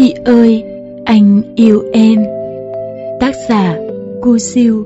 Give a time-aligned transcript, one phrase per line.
[0.00, 0.64] Chị ơi,
[1.04, 2.24] anh yêu em.
[3.20, 3.78] Tác giả
[4.22, 4.84] Cu Siêu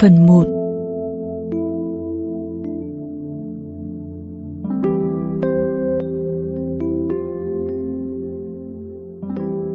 [0.00, 0.44] Phần 1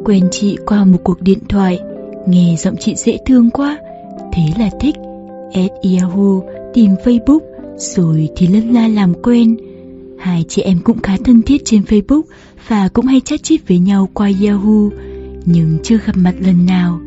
[0.04, 1.78] Quen chị qua một cuộc điện thoại
[2.26, 3.78] Nghe giọng chị dễ thương quá.
[4.32, 4.96] Thế là thích
[5.52, 6.40] Add Yahoo
[6.74, 7.40] Tìm Facebook
[7.76, 9.56] Rồi thì lân la làm quen.
[10.22, 12.22] Hai chị em cũng khá thân thiết trên Facebook
[12.68, 14.88] Và cũng hay chat chít với nhau qua Yahoo
[15.44, 17.00] Nhưng chưa gặp mặt lần nào.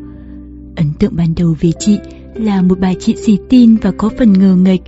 [0.76, 1.98] Ấn tượng ban đầu về chị
[2.34, 4.80] là một bà chị xì tin và có phần ngờ nghệch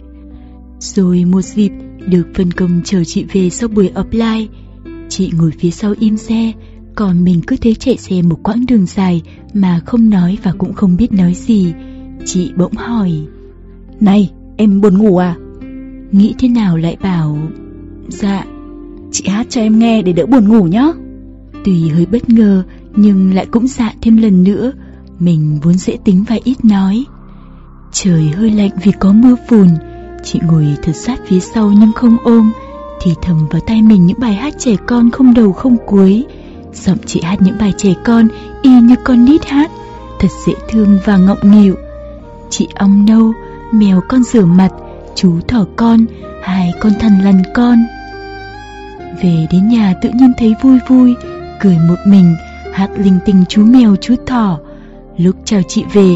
[0.78, 1.72] Rồi một dịp
[2.06, 4.46] được phân công chờ chị về sau buổi offline
[5.08, 6.52] Chị ngồi phía sau im xe
[6.94, 9.22] Còn mình cứ thế chạy xe một quãng đường dài
[9.54, 11.72] Mà không nói và cũng không biết nói gì.
[12.24, 13.12] Chị bỗng hỏi
[14.00, 15.36] Này, em buồn ngủ à?
[16.12, 17.38] Nghĩ thế nào lại bảo
[18.08, 18.44] Dạ
[19.12, 20.92] Chị hát cho em nghe để đỡ buồn ngủ nhé
[21.64, 22.62] Tùy hơi bất ngờ
[22.96, 24.72] Nhưng lại cũng dạ thêm lần nữa.
[25.18, 27.04] Mình vốn dễ tính và ít nói.
[27.92, 29.68] Trời hơi lạnh vì có mưa phùn.
[30.24, 32.52] Chị ngồi thật sát phía sau nhưng không ôm
[33.02, 36.24] Thì thầm vào tay mình những bài hát trẻ con không đầu không cuối.
[36.72, 38.28] Giọng chị hát những bài trẻ con
[38.62, 39.70] y như con nít hát
[40.18, 41.74] Thật dễ thương và ngọng nghịu.
[42.50, 43.32] Chị ong nâu,
[43.72, 44.70] mèo con rửa mặt,
[45.14, 46.04] chú thỏ con,
[46.42, 47.78] hai con thần lằn con
[49.22, 51.14] về đến nhà tự nhiên thấy vui vui
[51.60, 52.36] Cười một mình
[52.72, 54.58] Hát linh tinh chú mèo chú thỏ.
[55.16, 56.14] Lúc chào chị về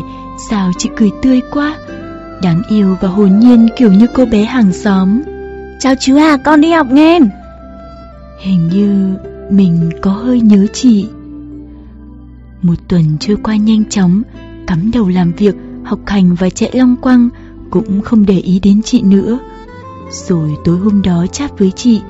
[0.51, 1.77] Sao chị cười tươi quá?
[2.43, 5.23] Đáng yêu và hồn nhiên kiểu như cô bé hàng xóm.
[5.79, 7.19] Chào chú à con đi học nghe
[8.41, 9.15] Hình như
[9.51, 11.09] mình có hơi nhớ chị.
[12.63, 14.23] Một tuần trôi qua nhanh chóng
[14.67, 17.29] Cắm đầu làm việc Học hành và chạy long quăng
[17.71, 19.39] Cũng không để ý đến chị nữa.
[20.11, 22.01] Rồi tối hôm đó chat với chị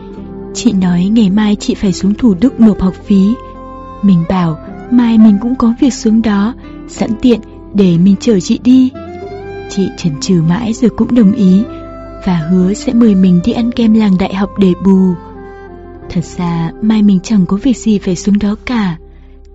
[0.54, 3.34] Chị nói ngày mai chị phải xuống Thủ Đức nộp học phí.
[4.02, 4.58] Mình bảo,
[4.90, 6.54] mai mình cũng có việc xuống đó,
[6.88, 7.40] Sẵn tiện
[7.74, 8.90] để mình chở chị đi.
[9.70, 11.62] Chị chần chừ mãi rồi cũng đồng ý
[12.26, 15.14] Và hứa sẽ mời mình đi ăn kem làng đại học để bù.
[16.10, 18.96] Thật ra, mai mình chẳng có việc gì phải xuống đó cả.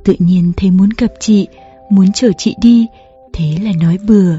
[0.03, 1.47] Tự nhiên thấy muốn gặp chị,
[1.89, 2.87] Muốn chở chị đi,
[3.33, 4.33] Thế là nói bừa.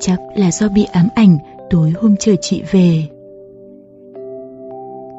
[0.00, 1.38] Chắc là do bị ám ảnh,
[1.70, 3.08] tối hôm chờ chị về.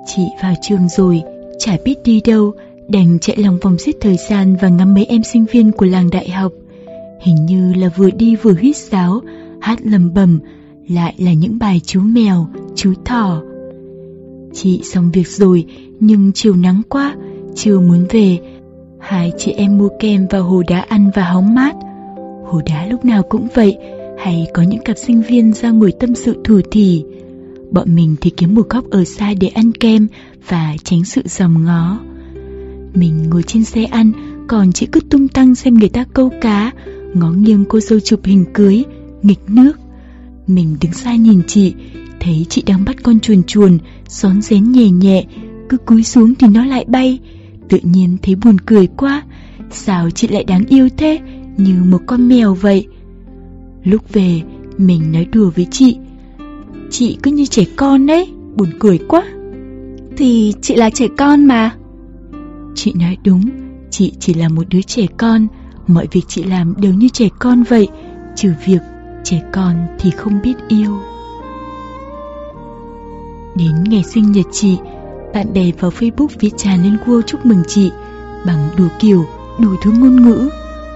[0.06, 1.22] Chị vào trường rồi,
[1.60, 2.54] chả biết đi đâu,
[2.90, 6.10] đành chạy lòng vòng giết thời gian và ngắm mấy em sinh viên của làng
[6.10, 6.52] đại học.
[7.22, 9.22] Hình như là vừa đi vừa huýt sáo,
[9.62, 10.40] hát lầm bầm,
[10.88, 13.42] lại là những bài chú mèo, chú thỏ.
[14.54, 15.66] Chị xong việc rồi,
[16.00, 17.16] nhưng chiều nắng quá,
[17.56, 18.40] chưa muốn về.
[19.00, 21.76] Hai chị em mua kem vào hồ đá ăn và hóng mát.
[22.46, 23.78] Hồ đá lúc nào cũng vậy,
[24.18, 27.04] hay có những cặp sinh viên ra ngồi tâm sự thủ thỉ.
[27.75, 30.08] Bọn mình thì kiếm một góc ở xa để ăn kem
[30.47, 32.00] và tránh sự dòm ngó.
[32.94, 34.12] Mình ngồi trên xe ăn,
[34.47, 36.72] còn chị cứ tung tăng xem người ta câu cá,
[37.14, 38.84] ngó nghiêng cô dâu chụp hình cưới,
[39.22, 39.80] nghịch nước.
[40.47, 41.74] Mình đứng xa nhìn chị,
[42.19, 43.78] thấy chị đang bắt con chuồn chuồn,
[44.08, 45.25] xón rén nhẹ nhẹ,
[45.69, 47.19] cứ cúi xuống thì nó lại bay.
[47.69, 49.24] Tự nhiên thấy buồn cười quá,
[49.72, 51.19] sao chị lại đáng yêu thế,
[51.58, 52.88] như một con mèo vậy.
[53.84, 54.41] Lúc về,
[54.78, 55.97] mình nói đùa với chị,
[56.91, 59.23] Chị cứ như trẻ con đấy Buồn cười quá.
[60.18, 61.75] Thì chị là trẻ con mà.
[62.75, 63.50] Chị nói đúng
[63.90, 65.47] Chị chỉ là một đứa trẻ con.
[65.88, 67.88] Mọi việc chị làm đều như trẻ con vậy
[68.35, 68.81] Trừ việc
[69.23, 70.97] trẻ con thì không biết yêu.
[73.56, 74.78] Đến ngày sinh nhật chị
[75.34, 77.91] Bạn bè vào Facebook viết tràn lên wall chúc mừng chị
[78.46, 79.25] Bằng đủ kiểu,
[79.59, 80.50] đủ thứ ngôn ngữ.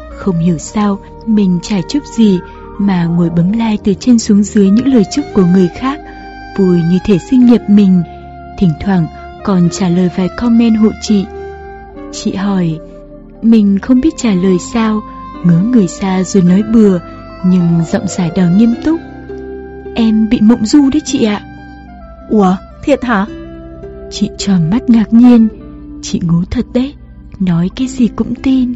[0.09, 2.39] Không hiểu sao mình chả chúc gì
[2.79, 5.99] mà ngồi bấm like từ trên xuống dưới những lời chúc của người khác,
[6.57, 8.03] vui như thể sinh nhật mình.
[8.57, 9.07] Thỉnh thoảng
[9.43, 11.25] còn trả lời vài comment hộ chị.
[12.11, 12.79] Chị hỏi,
[13.41, 15.01] mình không biết trả lời sao,
[15.43, 16.99] ngớ người xa rồi nói bừa,
[17.45, 18.99] nhưng giọng giải đào nghiêm túc.
[19.95, 21.41] Em bị mộng du đấy chị ạ.
[22.29, 23.25] Ủa, thiệt hả?
[24.11, 25.47] Chị tròn mắt ngạc nhiên,
[26.01, 26.93] chị ngố thật đấy,
[27.39, 28.73] nói cái gì cũng tin.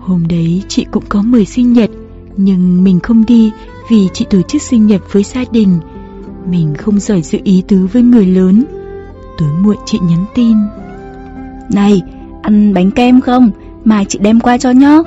[0.00, 1.90] Hôm đấy chị cũng có mời sinh nhật
[2.44, 3.52] nhưng mình không đi
[3.88, 5.78] vì chị tổ chức sinh nhật với gia đình.
[6.50, 8.64] Mình không giỏi giữ ý tứ với người lớn.
[9.38, 10.56] Tối muộn chị nhắn tin.
[11.72, 12.02] Này,
[12.42, 13.50] ăn bánh kem không?
[13.84, 15.06] Mai chị đem qua cho nhóc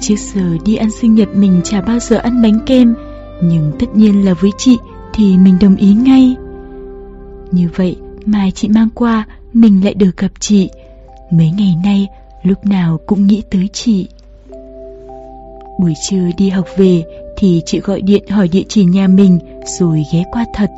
[0.00, 2.94] Trước giờ đi ăn sinh nhật mình chả bao giờ ăn bánh kem
[3.42, 4.78] Nhưng tất nhiên là với chị
[5.14, 6.36] thì mình đồng ý ngay.
[7.52, 7.96] Như vậy
[8.26, 10.70] mai chị mang qua mình lại được gặp chị.
[11.30, 12.08] Mấy ngày nay
[12.42, 14.08] lúc nào cũng nghĩ tới chị
[15.80, 17.04] Buổi trưa đi học về
[17.36, 19.38] thì chị gọi điện hỏi địa chỉ nhà mình
[19.78, 20.70] rồi ghé qua thật.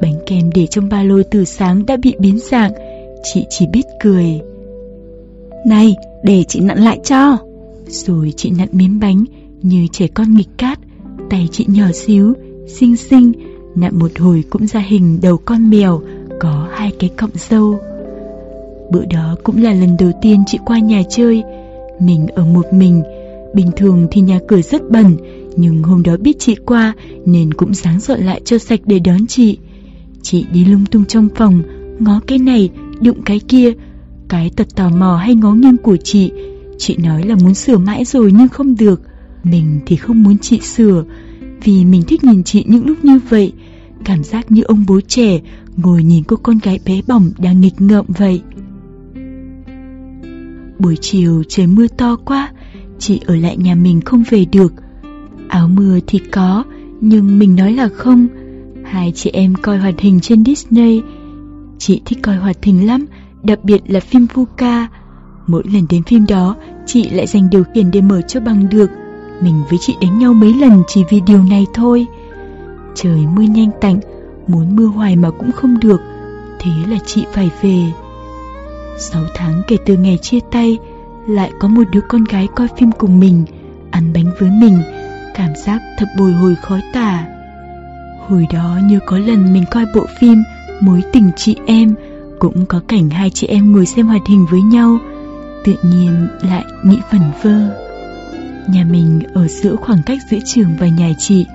[0.00, 2.72] Bánh kem để trong ba lô từ sáng đã bị biến dạng,
[3.22, 4.40] chị chỉ biết cười.
[5.66, 7.38] Này, để chị nặn lại cho.
[7.86, 9.24] Rồi chị nặn miếng bánh
[9.62, 10.78] như trẻ con nghịch cát,
[11.30, 12.34] tay chị nhỏ xíu,
[12.66, 13.32] xinh xinh,
[13.74, 16.00] nặn một hồi cũng ra hình đầu con mèo
[16.40, 17.78] có hai cái cọng râu.
[18.90, 21.42] Bữa đó cũng là lần đầu tiên chị qua nhà chơi,
[22.00, 23.02] mình ở một mình,
[23.54, 25.16] bình thường thì nhà cửa rất bẩn,
[25.56, 26.94] nhưng hôm đó biết chị qua
[27.26, 29.58] nên cũng sáng dọn lại cho sạch để đón chị.
[30.22, 31.62] Chị đi lung tung trong phòng,
[31.98, 32.70] ngó cái này,
[33.00, 33.72] đụng cái kia,
[34.28, 36.32] cái tật tò mò hay ngó nghiêng của chị.
[36.78, 39.02] Chị nói là muốn sửa mãi rồi nhưng không được.
[39.44, 41.04] Mình thì không muốn chị sửa,
[41.64, 43.52] vì mình thích nhìn chị những lúc như vậy,
[44.04, 45.40] cảm giác như ông bố trẻ
[45.76, 48.42] ngồi nhìn cô con gái bé bỏng đang nghịch ngợm vậy.
[50.78, 52.52] Buổi chiều trời mưa to quá,
[53.00, 54.72] chị ở lại nhà mình không về được.
[55.48, 56.64] Áo mưa thì có,
[57.00, 58.26] nhưng mình nói là không.
[58.84, 61.02] Hai chị em coi hoạt hình trên Disney.
[61.78, 63.06] Chị thích coi hoạt hình lắm,
[63.42, 64.88] đặc biệt là phim vuca
[65.50, 66.56] Mỗi lần đến phim đó,
[66.86, 68.90] chị lại dành điều khiển để mở cho bằng được.
[69.40, 72.06] Mình với chị đánh nhau mấy lần chỉ vì điều này thôi.
[72.94, 74.00] Trời mưa nhanh tạnh,
[74.46, 76.00] muốn mưa hoài mà cũng không được,
[76.58, 77.82] thế là chị phải về.
[78.98, 80.78] Sáu tháng kể từ ngày chia tay,
[81.28, 83.44] lại có một đứa con gái coi phim cùng mình,
[83.90, 84.78] ăn bánh với mình,
[85.34, 87.26] cảm giác thật bồi hồi khó tả.
[88.28, 90.42] Hồi đó như có lần mình coi bộ phim
[90.80, 91.94] Mối tình chị em,
[92.38, 94.98] cũng có cảnh hai chị em ngồi xem hoạt hình với nhau,
[95.64, 97.84] tự nhiên lại nghĩ vẩn vơ.
[98.68, 101.46] Nhà mình ở giữa khoảng cách giữa trường và nhà chị.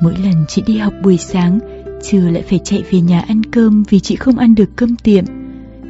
[0.00, 1.58] Mỗi lần chị đi học buổi sáng,
[2.02, 5.24] trưa lại phải chạy về nhà ăn cơm vì chị không ăn được cơm tiệm.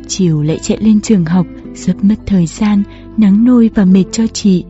[0.08, 2.82] Chiều lại chạy lên trường học, rất mất thời gian,
[3.18, 4.64] nắng nôi và mệt cho chị.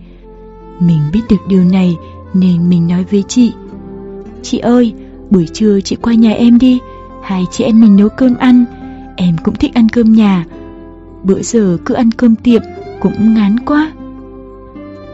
[0.80, 1.96] Mình biết được điều này
[2.34, 3.52] nên mình nói với chị.
[4.42, 4.92] Chị ơi,
[5.30, 6.78] buổi trưa chị qua nhà em đi,
[7.22, 8.64] hai chị em mình nấu cơm ăn.
[9.16, 10.44] Em cũng thích ăn cơm nhà.
[11.22, 12.62] Bữa giờ cứ ăn cơm tiệm
[13.00, 13.92] cũng ngán quá.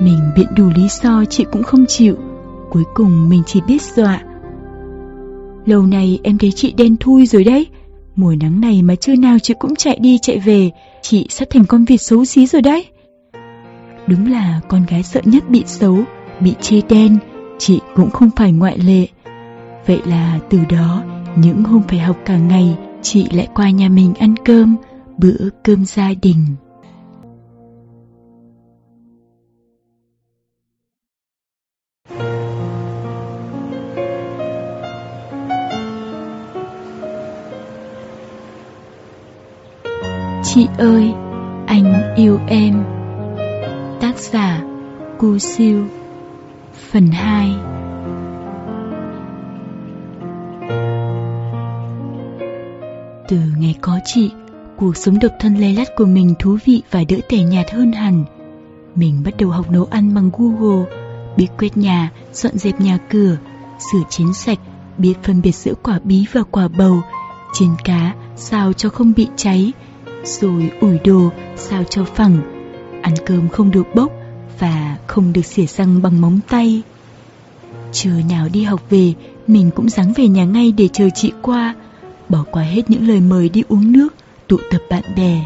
[0.00, 2.16] Mình biện đủ lý do chị cũng không chịu
[2.70, 4.22] Cuối cùng mình chỉ biết dọa
[5.66, 7.66] Lâu nay em thấy chị đen thui rồi đấy
[8.16, 10.70] Mùa nắng này mà trưa nào chị cũng chạy đi chạy về
[11.02, 12.86] Chị sắp thành con vịt xấu xí rồi đấy
[14.06, 15.98] Đúng là con gái sợ nhất bị xấu
[16.40, 17.18] Bị chê đen
[17.58, 19.06] Chị cũng không phải ngoại lệ.
[19.86, 21.02] Vậy là từ đó
[21.36, 24.76] Những hôm phải học cả ngày Chị lại qua nhà mình ăn cơm
[25.18, 26.46] Bữa cơm gia đình.
[40.44, 41.12] Chị ơi,
[41.66, 43.01] anh yêu em.
[44.02, 44.62] Tác giả
[45.18, 45.84] Cu Siêu
[46.90, 47.54] Phần 2
[53.28, 54.30] Từ ngày có chị,
[54.76, 57.92] cuộc sống độc thân lay lắt của mình thú vị và đỡ tẻ nhạt hơn
[57.92, 58.24] hẳn.
[58.94, 60.84] Mình bắt đầu học nấu ăn bằng Google,
[61.36, 63.36] biết quét nhà, dọn dẹp nhà cửa,
[63.92, 64.58] sửa chén sạch,
[64.98, 67.02] biết phân biệt giữa quả bí và quả bầu,
[67.52, 69.72] chiên cá sao cho không bị cháy,
[70.24, 72.51] rồi ủi đồ sao cho phẳng,
[73.02, 74.12] ăn cơm không được bốc
[74.58, 76.82] và không được xỉa răng bằng móng tay.
[77.92, 79.12] Trưa nào đi học về,
[79.46, 81.74] mình cũng ráng về nhà ngay để chờ chị qua,
[82.28, 84.14] bỏ qua hết những lời mời đi uống nước,
[84.48, 85.44] tụ tập bạn bè.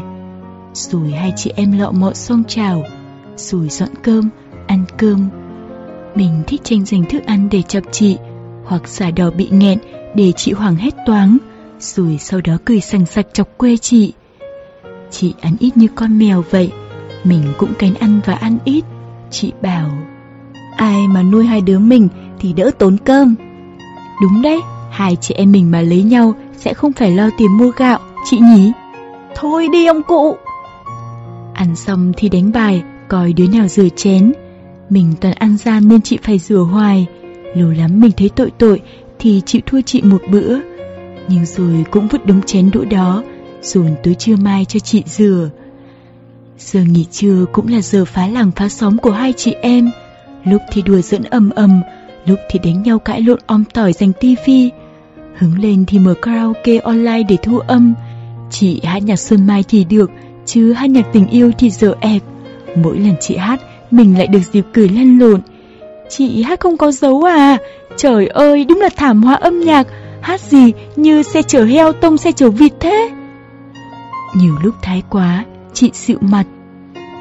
[0.73, 2.83] Rồi hai chị em lọ mọ xong chào,
[3.35, 4.29] rồi dọn cơm,
[4.67, 5.29] ăn cơm.
[6.15, 8.17] Mình thích tranh giành thức ăn để chọc chị,
[8.65, 9.79] hoặc xả đỏ bị nghẹn
[10.15, 11.37] để chị hoảng hết toáng,
[11.79, 14.13] rồi sau đó cười sằng sặc chọc quê chị.
[15.11, 16.71] Chị ăn ít như con mèo vậy
[17.27, 18.83] mình cũng kén ăn và ăn ít.
[19.31, 19.89] Chị bảo,
[20.77, 22.07] Ai mà nuôi hai đứa mình
[22.39, 23.35] thì đỡ tốn cơm.
[24.21, 27.71] Đúng đấy, Hai chị em mình mà lấy nhau Sẽ không phải lo tiền mua
[27.77, 28.71] gạo, Chị nhỉ?
[29.35, 30.37] Thôi đi ông cụ.
[31.53, 34.33] Ăn xong thì đánh bài, Coi đứa nào rửa chén.
[34.89, 37.05] Mình toàn ăn gian nên chị phải rửa hoài.
[37.55, 38.81] Lâu lắm mình thấy tội tội
[39.19, 40.59] Thì chịu thua chị một bữa.
[41.27, 43.23] Nhưng rồi cũng vứt đống chén đũa đó,
[43.61, 45.49] dồn tới trưa mai cho chị rửa.
[46.59, 49.91] Giờ nghỉ trưa cũng là giờ phá làng phá xóm của hai chị em.
[50.43, 51.81] Lúc thì đùa dẫn ầm ầm,
[52.25, 54.69] lúc thì đánh nhau cãi lộn om tỏi giành tivi.
[55.35, 57.93] Hứng lên thì mở karaoke online để thu âm.
[58.51, 60.11] Chị hát nhạc Xuân Mai thì được,
[60.45, 62.21] chứ hát nhạc tình yêu thì dở ẹp.
[62.75, 63.61] Mỗi lần chị hát,
[63.91, 65.41] mình lại được dịp cười lăn lộn.
[66.09, 67.57] Chị hát không có dấu à?
[67.97, 69.87] Trời ơi, đúng là thảm họa âm nhạc.
[70.21, 73.09] Hát gì như xe chở heo tông xe chở vịt thế?
[74.35, 75.45] Nhiều lúc thái quá,
[75.79, 76.43] chị xịu mặt.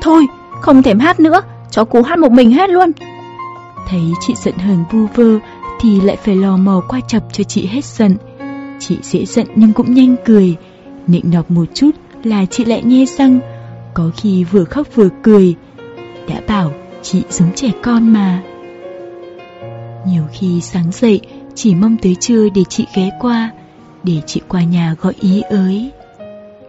[0.03, 0.27] Thôi,
[0.61, 2.93] không thèm hát nữa, cho cố hát một mình hết luôn.
[3.89, 5.39] Thấy chị giận hờn vu vơ
[5.81, 8.17] thì lại phải lò mò qua chập cho chị hết giận.
[8.79, 10.57] Chị dễ giận nhưng cũng nhanh cười,
[11.07, 11.91] nịnh nọt một chút
[12.25, 13.41] là chị lại nghe răng.
[13.95, 15.55] có khi vừa khóc vừa cười.
[16.29, 16.73] Đã bảo
[17.03, 18.43] chị giống trẻ con mà.
[20.07, 21.21] Nhiều khi sáng dậy
[21.55, 23.51] chỉ mong tới trưa để chị ghé qua,
[24.03, 25.91] để chị qua nhà gọi ý ới.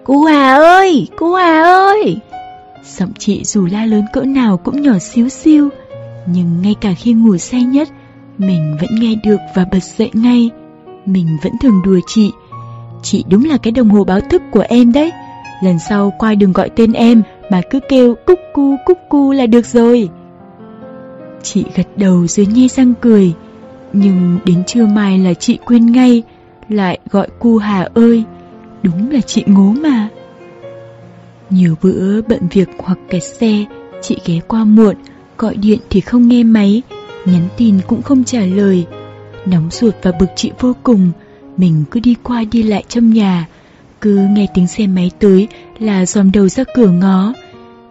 [0.08, 2.18] Cô Hà ơi, cô Hà ơi!
[2.84, 5.70] Giọng chị dù la lớn cỡ nào cũng nhỏ xíu xiu,
[6.26, 7.90] nhưng ngay cả khi ngủ say nhất,
[8.38, 10.50] mình vẫn nghe được và bật dậy ngay.
[11.06, 12.32] Mình vẫn thường đùa chị.
[13.04, 15.12] Chị đúng là cái đồng hồ báo thức của em đấy.
[15.64, 17.22] Lần sau qua đừng gọi tên em
[17.52, 20.10] mà cứ kêu cúc cu cúc cu là được rồi.
[21.44, 23.34] Chị gật đầu rồi nhe răng cười.
[23.94, 26.24] Nhưng đến trưa mai là chị quên ngay,
[26.70, 28.24] lại gọi cu Hà ơi.
[28.84, 30.10] Đúng là chị ngố mà.
[31.50, 33.66] Nhiều bữa bận việc hoặc kẹt xe,
[34.02, 34.96] chị ghé qua muộn,
[35.38, 36.82] gọi điện thì không nghe máy,
[37.26, 38.86] nhắn tin cũng không trả lời.
[39.46, 41.12] Nóng ruột và bực chị vô cùng,
[41.58, 43.48] mình cứ đi qua đi lại trong nhà,
[44.02, 45.48] cứ nghe tiếng xe máy tới
[45.80, 47.34] là dòm đầu ra cửa ngó.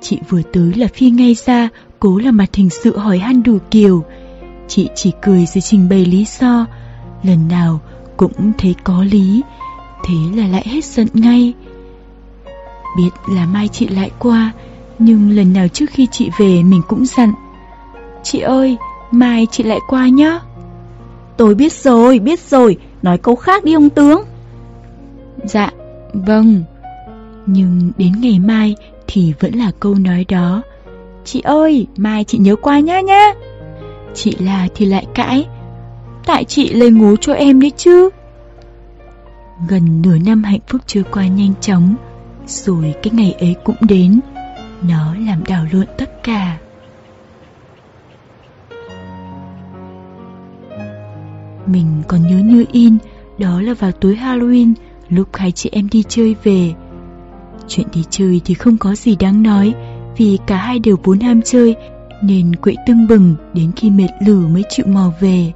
[0.00, 1.68] Chị vừa tới là phi ngay ra,
[2.00, 4.04] cố là mặt hình sự hỏi han đủ kiểu.
[4.68, 6.66] Chị chỉ cười rồi trình bày lý do,
[7.22, 7.80] lần nào
[8.16, 9.42] cũng thấy có lý,
[10.04, 11.54] thế là lại hết giận ngay.
[12.96, 14.52] Biết là mai chị lại qua,
[14.98, 17.32] nhưng lần nào trước khi chị về mình cũng dặn.
[18.22, 18.76] Chị ơi,
[19.10, 20.40] mai chị lại qua nhá.
[21.36, 24.22] Tôi biết rồi, biết rồi, nói câu khác đi ông tướng.
[25.44, 25.70] Dạ,
[26.12, 26.62] vâng.
[27.46, 28.74] Nhưng đến ngày mai
[29.06, 30.62] thì vẫn là câu nói đó.
[31.24, 33.32] Chị ơi, mai chị nhớ qua nhá nhá.
[34.14, 35.46] Chị là thì lại cãi.
[36.26, 38.10] Tại chị lấy ngố cho em đấy chứ.
[39.68, 41.94] Gần nửa năm hạnh phúc trôi qua nhanh chóng,
[42.46, 44.20] rồi cái ngày ấy cũng đến.
[44.88, 46.58] Nó làm đảo lộn tất cả.
[51.66, 52.96] Mình còn nhớ như in,
[53.38, 54.72] đó là vào tối Halloween,
[55.08, 56.74] lúc hai chị em đi chơi về.
[57.68, 59.74] Chuyện đi chơi thì không có gì đáng nói,
[60.16, 61.74] vì cả hai đều vốn ham chơi,
[62.22, 65.52] nên quậy tưng bừng đến khi mệt lử mới chịu mò về.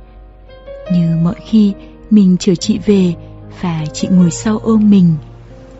[0.93, 1.73] Như mọi khi,
[2.11, 3.15] mình chở chị về,
[3.61, 5.15] và chị ngồi sau ôm mình.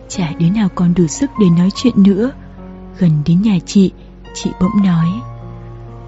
[0.07, 2.31] Chả đứa nào còn đủ sức để nói chuyện nữa.
[2.99, 3.91] Gần đến nhà chị,
[4.33, 5.07] chị bỗng nói.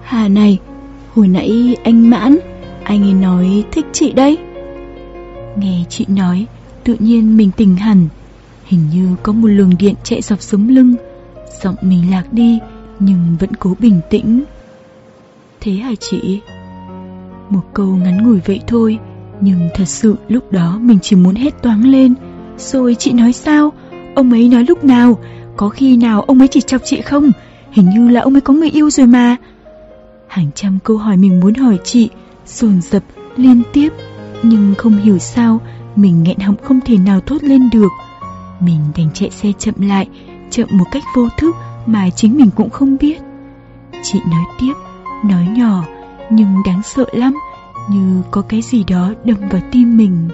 [0.02, 0.58] Hà này,
[1.14, 2.38] hồi nãy anh Mãn
[2.84, 4.38] anh ấy nói thích chị đấy
[5.56, 6.46] Nghe chị nói
[6.84, 8.08] Tự nhiên mình tỉnh hẳn
[8.64, 10.94] Hình như có một luồng điện chạy dọc sống lưng
[11.62, 12.58] Giọng mình lạc đi
[12.98, 14.42] Nhưng vẫn cố bình tĩnh
[15.60, 16.40] Thế hả chị
[17.50, 18.98] Một câu ngắn ngủi vậy thôi
[19.44, 22.14] nhưng thật sự lúc đó mình chỉ muốn hết toáng lên.
[22.58, 23.72] Rồi chị nói sao?
[24.14, 25.18] Ông ấy nói lúc nào?
[25.56, 27.32] Có khi nào ông ấy chỉ chọc chị không?
[27.70, 29.36] Hình như là ông ấy có người yêu rồi mà.
[30.28, 32.08] Hàng trăm câu hỏi mình muốn hỏi chị,
[32.46, 33.02] dồn dập,
[33.36, 33.88] liên tiếp.
[34.42, 35.60] Nhưng không hiểu sao,
[35.96, 37.90] mình nghẹn họng không thể nào thốt lên được.
[38.60, 40.08] Mình đành chạy xe chậm lại,
[40.50, 41.54] chậm một cách vô thức
[41.86, 43.18] mà chính mình cũng không biết.
[44.02, 44.72] Chị nói tiếp,
[45.24, 45.84] nói nhỏ,
[46.30, 47.34] nhưng đáng sợ lắm
[47.90, 50.28] như có cái gì đó đâm vào tim mình.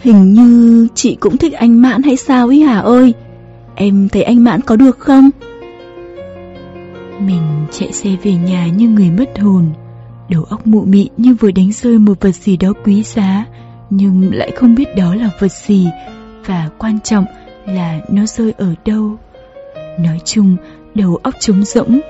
[0.00, 3.14] Hình như chị cũng thích anh mãn hay sao ý hả ơi?
[3.74, 5.30] Em thấy anh mãn có được không?
[7.20, 9.64] Mình chạy xe về nhà như người mất hồn.
[10.28, 13.44] Đầu óc mụ mị như vừa đánh rơi một vật gì đó quý giá
[13.90, 15.88] Nhưng lại không biết đó là vật gì
[16.46, 17.24] Và quan trọng
[17.66, 19.16] là nó rơi ở đâu.
[20.00, 20.56] Nói chung
[20.94, 22.00] đầu óc trống rỗng.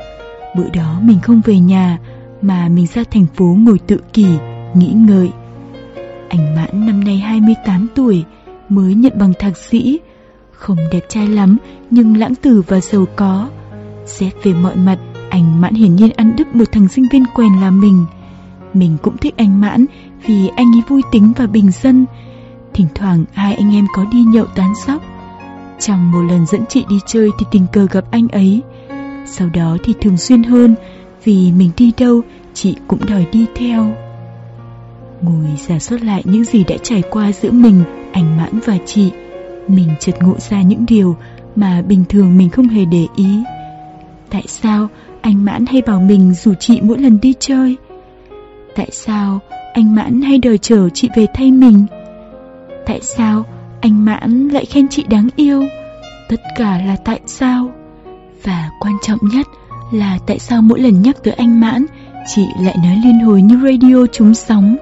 [0.56, 1.98] Bữa đó mình không về nhà
[2.44, 4.26] mà mình ra thành phố ngồi tự kỷ,
[4.74, 5.30] Nghĩ ngợi
[6.28, 8.24] Anh Mãn năm nay 28 tuổi,
[8.68, 10.00] Mới nhận bằng thạc sĩ
[10.52, 11.56] Không đẹp trai lắm,
[11.90, 13.48] Nhưng lãng tử và giàu có
[14.06, 14.98] Xét về mọi mặt,
[15.30, 18.06] anh Mãn hiển nhiên ăn đứt một thằng sinh viên quèn là mình.
[18.74, 19.86] Mình cũng thích anh Mãn
[20.26, 22.06] vì anh ấy vui tính và bình dân.
[22.74, 25.02] Thỉnh thoảng hai anh em có đi nhậu tán sóc.
[25.80, 28.62] Trong một lần dẫn chị đi chơi thì tình cờ gặp anh ấy.
[29.26, 30.74] Sau đó thì thường xuyên hơn
[31.24, 32.20] vì mình đi đâu
[32.54, 33.94] chị cũng đòi đi theo.
[35.22, 39.10] Ngồi giả soát lại những gì đã trải qua giữa mình, anh Mãn và chị.
[39.68, 41.16] Mình chợt ngộ ra những điều
[41.56, 43.42] mà bình thường mình không hề để ý.
[44.30, 44.88] Tại sao
[45.24, 47.76] anh Mãn hay bảo mình rủ chị mỗi lần đi chơi
[48.76, 49.40] Tại sao
[49.74, 51.86] anh Mãn hay đòi chở chị về thay mình
[52.86, 53.44] Tại sao
[53.80, 55.64] anh Mãn lại khen chị đáng yêu
[56.28, 57.70] Tất cả là tại sao
[58.42, 59.46] Và quan trọng nhất
[59.94, 61.86] là tại sao mỗi lần nhắc tới anh Mãn,
[62.26, 64.76] Chị lại nói liên hồi như radio trúng sóng?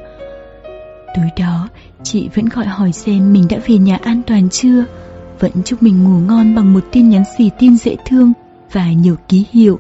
[1.17, 1.69] Tối đó,
[2.03, 4.85] chị vẫn gọi hỏi xem mình đã về nhà an toàn chưa?
[5.41, 8.33] Vẫn chúc mình ngủ ngon bằng một tin nhắn xì tin dễ thương
[8.73, 9.79] Và nhiều ký hiệu.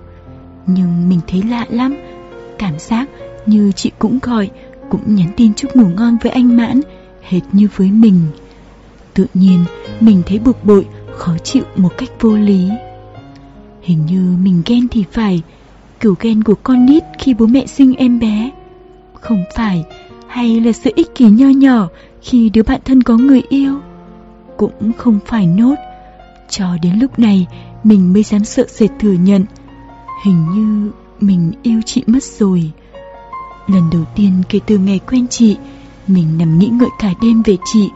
[0.66, 1.96] Nhưng mình thấy lạ lắm,
[2.58, 3.08] Cảm giác
[3.46, 4.50] như chị cũng gọi,
[4.90, 6.80] Cũng nhắn tin chúc ngủ ngon với anh Mãn,
[7.22, 8.20] Hệt như với mình.
[9.14, 9.64] Tự nhiên,
[10.00, 10.86] mình thấy bực bội,
[11.16, 12.68] Khó chịu một cách vô lý.
[13.82, 15.42] Hình như mình ghen thì phải,
[16.00, 18.50] kiểu ghen của con nít khi bố mẹ sinh em bé.
[19.20, 19.84] Không phải,
[20.28, 21.88] hay là sự ích kỷ nho nhỏ
[22.22, 23.74] khi đứa bạn thân có người yêu.
[24.56, 25.74] Cũng không phải nốt.
[26.48, 27.46] Cho đến lúc này,
[27.84, 29.44] mình mới dám sợ sệt thừa nhận.
[30.24, 32.70] Hình như mình yêu chị mất rồi.
[33.66, 35.56] Lần đầu tiên kể từ ngày quen chị,
[36.06, 37.88] mình nằm nghĩ ngợi cả đêm về chị,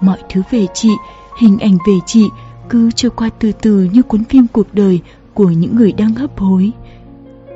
[0.00, 0.90] mọi thứ về chị,
[1.38, 2.28] hình ảnh về chị
[2.68, 5.00] cứ trôi qua từ từ như cuốn phim cuộc đời
[5.34, 6.72] của những người đang hấp hối.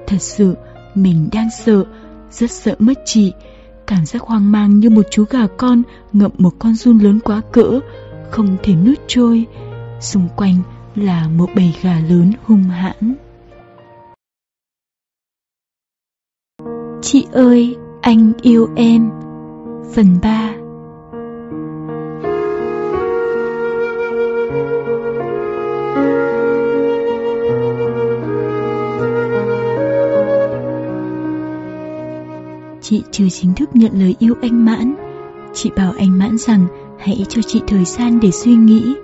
[0.07, 0.55] Thật sự,
[0.95, 1.85] mình đang sợ,
[2.31, 3.33] rất sợ mất chị.
[3.87, 7.41] Cảm giác hoang mang như một chú gà con ngậm một con run lớn quá
[7.53, 7.81] cỡ,
[8.31, 9.45] không thể nuốt trôi.
[10.01, 10.57] Xung quanh
[10.95, 13.15] là một bầy gà lớn hung hãn.
[17.03, 19.11] Chị ơi, anh yêu em
[19.95, 20.66] Phần 3
[32.89, 34.95] Chị chưa chính thức nhận lời yêu anh Mãn
[35.55, 36.67] Chị bảo anh Mãn rằng
[36.99, 38.95] hãy cho chị thời gian để suy nghĩ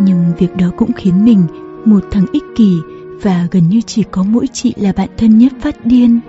[0.00, 1.42] Nhưng việc đó cũng khiến mình
[1.84, 2.76] một thằng ích kỷ
[3.22, 6.20] Và gần như chỉ có mỗi chị là bạn thân nhất phát điên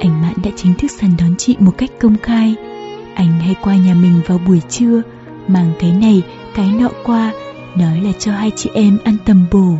[0.00, 2.54] anh Mãn đã chính thức săn đón chị một cách công khai.
[3.14, 5.02] Anh hay qua nhà mình vào buổi trưa,
[5.48, 6.22] mang cái này,
[6.54, 7.32] cái nọ qua,
[7.76, 9.74] nói là cho hai chị em ăn tầm bổ.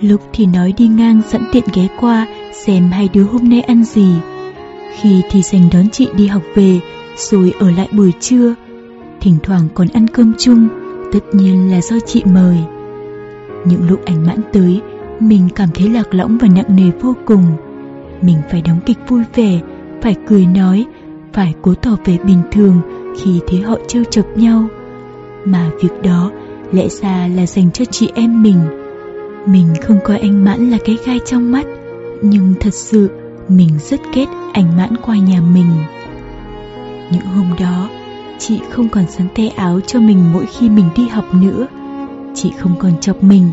[0.00, 2.26] Lúc thì nói đi ngang sẵn tiện ghé qua
[2.66, 4.12] xem hai đứa hôm nay ăn gì.
[4.96, 6.80] Khi thì dành đón chị đi học về,
[7.16, 8.54] rồi ở lại buổi trưa.
[9.20, 10.68] Thỉnh thoảng còn ăn cơm chung,
[11.12, 12.56] tất nhiên là do chị mời.
[13.64, 14.80] Những lúc anh mãn tới,
[15.20, 17.44] mình cảm thấy lạc lõng và nặng nề vô cùng
[18.22, 19.60] mình phải đóng kịch vui vẻ
[20.02, 20.86] phải cười nói
[21.32, 22.80] phải cố tỏ vẻ bình thường
[23.20, 24.68] khi thấy họ trêu chọc nhau
[25.44, 26.30] mà việc đó
[26.72, 28.58] lẽ ra là dành cho chị em mình
[29.46, 31.66] mình không coi anh mãn là cái gai trong mắt
[32.22, 33.10] nhưng thật sự
[33.50, 35.70] mình rất ghét anh mãn qua nhà mình.
[37.12, 37.88] Những hôm đó
[38.38, 41.66] chị không còn sắn tay áo cho mình mỗi khi mình đi học nữa.
[42.34, 43.50] Chị không còn chọc mình.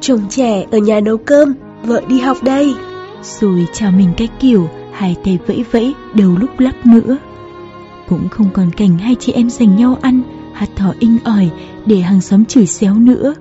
[0.00, 2.74] Chồng trẻ ở nhà nấu cơm vợ đi học đây.
[3.22, 7.16] Rồi chào mình cái kiểu hai tay vẫy vẫy đầu lúc lắc nữa.
[8.08, 11.50] Cũng không còn cảnh hai chị em dành nhau ăn hạt thỏ inh ỏi
[11.86, 13.34] để hàng xóm chửi xéo nữa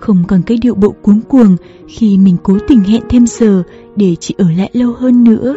[0.00, 1.56] không còn cái điệu bộ cuống cuồng
[1.88, 3.62] khi mình cố tình hẹn thêm giờ
[3.96, 5.56] để chị ở lại lâu hơn nữa.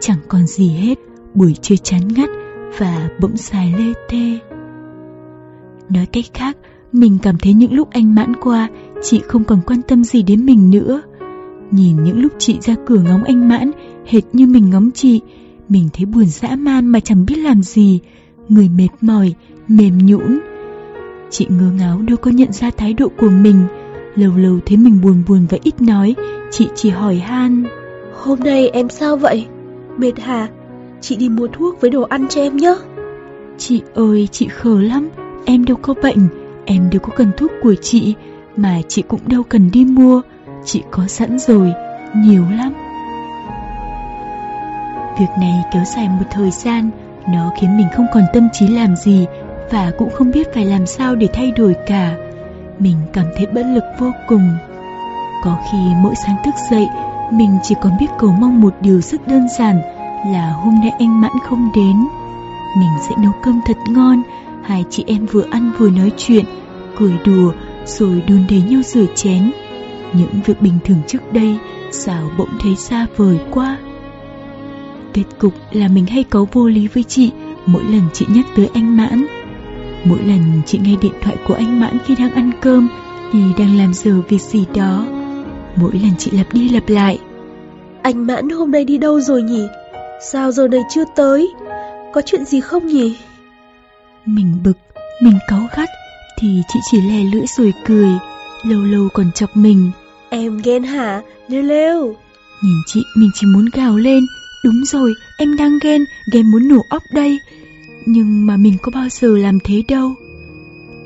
[0.00, 0.98] Chẳng còn gì hết
[1.34, 2.28] buổi trưa chán ngắt
[2.78, 4.38] và bỗng dài lê thê
[5.88, 6.56] nói cách khác
[6.92, 8.68] mình cảm thấy những lúc anh mãn qua
[9.02, 11.02] chị không còn quan tâm gì đến mình nữa.
[11.70, 13.70] Nhìn những lúc chị ra cửa ngóng anh mãn
[14.06, 15.20] Hệt như mình ngóng chị
[15.68, 18.00] Mình thấy buồn dã man mà chẳng biết làm gì.
[18.48, 19.34] Người mệt mỏi,
[19.68, 20.40] mềm nhũn
[21.36, 23.62] Chị ngơ ngáo đâu có nhận ra thái độ của mình
[24.14, 26.14] Lâu lâu thấy mình buồn buồn và ít nói
[26.50, 27.64] Chị chỉ hỏi han
[28.14, 29.46] Hôm nay em sao vậy?
[29.96, 30.48] Mệt hả?
[31.00, 32.74] Chị đi mua thuốc với đồ ăn cho em nhé
[33.58, 35.08] Chị ơi, chị khờ lắm
[35.44, 36.28] Em đâu có bệnh
[36.64, 38.14] Em đâu có cần thuốc của chị
[38.56, 40.22] Mà chị cũng đâu cần đi mua
[40.64, 41.72] chị có sẵn rồi,
[42.14, 42.72] nhiều lắm.
[45.18, 46.90] Việc này kéo dài một thời gian,
[47.28, 49.26] nó khiến mình không còn tâm trí làm gì
[49.70, 52.16] và cũng không biết phải làm sao để thay đổi cả.
[52.78, 54.50] Mình cảm thấy bất lực vô cùng.
[55.44, 56.86] Có khi mỗi sáng thức dậy,
[57.32, 59.80] mình chỉ còn biết cầu mong một điều rất đơn giản
[60.32, 61.96] là hôm nay anh Mãn không đến.
[62.78, 64.22] Mình sẽ nấu cơm thật ngon,
[64.62, 66.44] hai chị em vừa ăn vừa nói chuyện,
[66.96, 67.52] cười đùa
[67.86, 69.50] rồi đun đầy nhau rửa chén
[70.12, 71.58] những việc bình thường trước đây
[71.92, 73.78] sao bỗng thấy xa vời quá
[75.12, 77.30] kết cục là mình hay có vô lý với chị
[77.66, 79.26] mỗi lần chị nhắc tới anh mãn
[80.04, 82.88] mỗi lần chị nghe điện thoại của anh mãn khi đang ăn cơm
[83.32, 85.06] thì đang làm giờ việc gì đó
[85.76, 87.18] mỗi lần chị lặp đi lặp lại
[88.02, 89.66] anh mãn hôm nay đi đâu rồi nhỉ
[90.30, 91.52] sao giờ này chưa tới
[92.12, 93.16] có chuyện gì không nhỉ
[94.26, 94.78] mình bực
[95.22, 95.88] mình cáu gắt
[96.40, 98.10] thì chị chỉ lè lưỡi rồi cười
[98.64, 99.90] lâu lâu còn chọc mình
[100.34, 101.22] Em ghen hả?
[101.48, 102.16] Lêu lêu.
[102.62, 104.26] Nhìn chị mình chỉ muốn gào lên.
[104.64, 107.38] Đúng rồi, em đang ghen, ghen muốn nổ óc đây.
[108.06, 110.14] Nhưng mà mình có bao giờ làm thế đâu.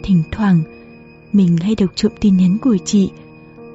[0.02, 0.61] Thỉnh thoảng,
[1.32, 3.11] mình hay đọc trộm tin nhắn của chị.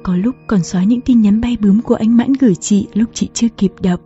[0.02, 3.10] Có lúc còn xóa những tin nhắn bay bướm của anh Mãn gửi chị lúc
[3.14, 4.00] chị chưa kịp đọc.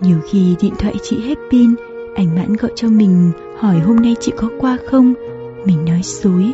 [0.00, 1.74] Nhiều khi điện thoại chị hết pin,
[2.14, 5.14] anh Mãn gọi cho mình hỏi hôm nay chị có qua không.
[5.66, 6.52] Mình nói dối.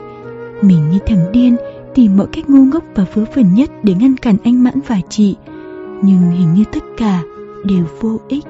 [0.62, 1.56] Mình như thằng điên,
[1.94, 5.00] tìm mọi cách ngu ngốc và vớ vẩn nhất để ngăn cản anh Mãn và
[5.08, 5.36] chị,
[6.02, 7.22] nhưng hình như tất cả
[7.64, 8.44] đều vô ích.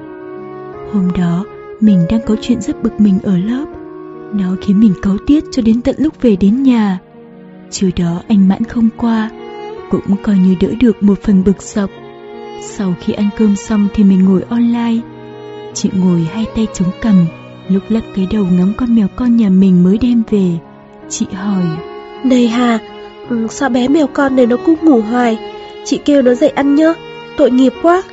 [0.93, 1.45] Hôm đó,
[1.81, 3.65] mình đang có chuyện rất bực mình ở lớp.
[4.33, 6.99] Nó khiến mình cáu tiết cho đến tận lúc về đến nhà.
[7.69, 9.29] Chiều đó anh Mãn không qua.
[9.89, 11.89] cũng coi như đỡ được một phần bực dọc.
[12.61, 15.01] Sau khi ăn cơm xong thì mình ngồi online.
[15.73, 17.15] Chị ngồi hai tay chống cằm,
[17.69, 20.51] lúc lắc cái đầu ngắm con mèo con nhà mình mới đem về.
[21.09, 21.63] Chị hỏi,
[22.23, 22.79] Này Hà,
[23.29, 25.37] ừ, sao bé mèo con này nó cứ ngủ hoài?
[25.85, 26.93] Chị kêu nó dậy ăn nhá,
[27.37, 28.03] tội nghiệp quá.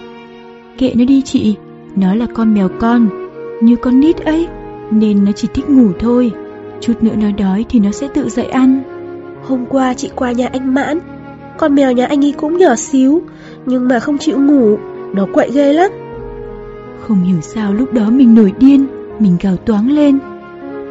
[0.78, 1.54] Kệ nó đi chị,
[1.96, 3.27] nó là con mèo con,
[3.60, 4.48] như con nít ấy,
[4.90, 6.32] nên nó chỉ thích ngủ thôi.
[6.80, 8.82] Chút nữa nó đói thì nó sẽ tự dậy ăn.
[9.44, 10.98] Hôm qua chị qua nhà anh Mãn,
[11.58, 13.22] con mèo nhà anh ấy cũng nhỏ xíu,
[13.66, 14.78] nhưng mà không chịu ngủ,
[15.14, 15.90] nó quậy ghê lắm.
[17.00, 18.86] Không hiểu sao lúc đó mình nổi điên,
[19.18, 20.18] mình gào toáng lên.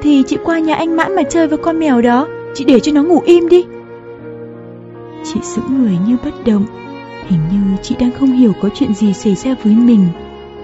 [0.02, 2.92] Thì chị qua nhà anh Mãn mà chơi với con mèo đó, chị để cho
[2.92, 3.66] nó ngủ im đi.
[5.24, 6.66] Chị giữ người như bất động,
[7.28, 10.08] hình như chị đang không hiểu có chuyện gì xảy ra với mình.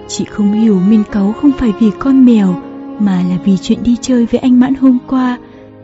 [0.08, 2.62] Chị không hiểu mình cáu không phải vì con mèo,
[3.00, 5.38] mà là vì chuyện đi chơi với anh Mãn hôm qua,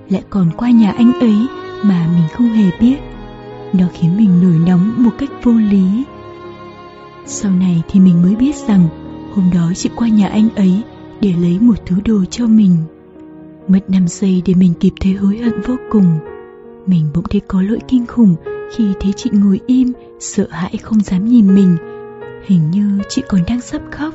[0.09, 1.37] lại còn qua nhà anh ấy
[1.85, 2.97] mà mình không hề biết.
[3.73, 6.05] Nó khiến mình nổi nóng một cách vô lý.
[7.27, 8.89] Sau này thì mình mới biết rằng
[9.35, 10.83] hôm đó chị qua nhà anh ấy
[11.21, 12.77] để lấy một thứ đồ cho mình.
[13.69, 16.19] Mất 5 giây để mình kịp thấy hối hận vô cùng.
[16.87, 18.37] Mình bỗng thấy có lỗi kinh khủng
[18.77, 21.77] khi thấy chị ngồi im, sợ hãi không dám nhìn mình.
[22.45, 24.15] Hình như chị còn đang sắp khóc.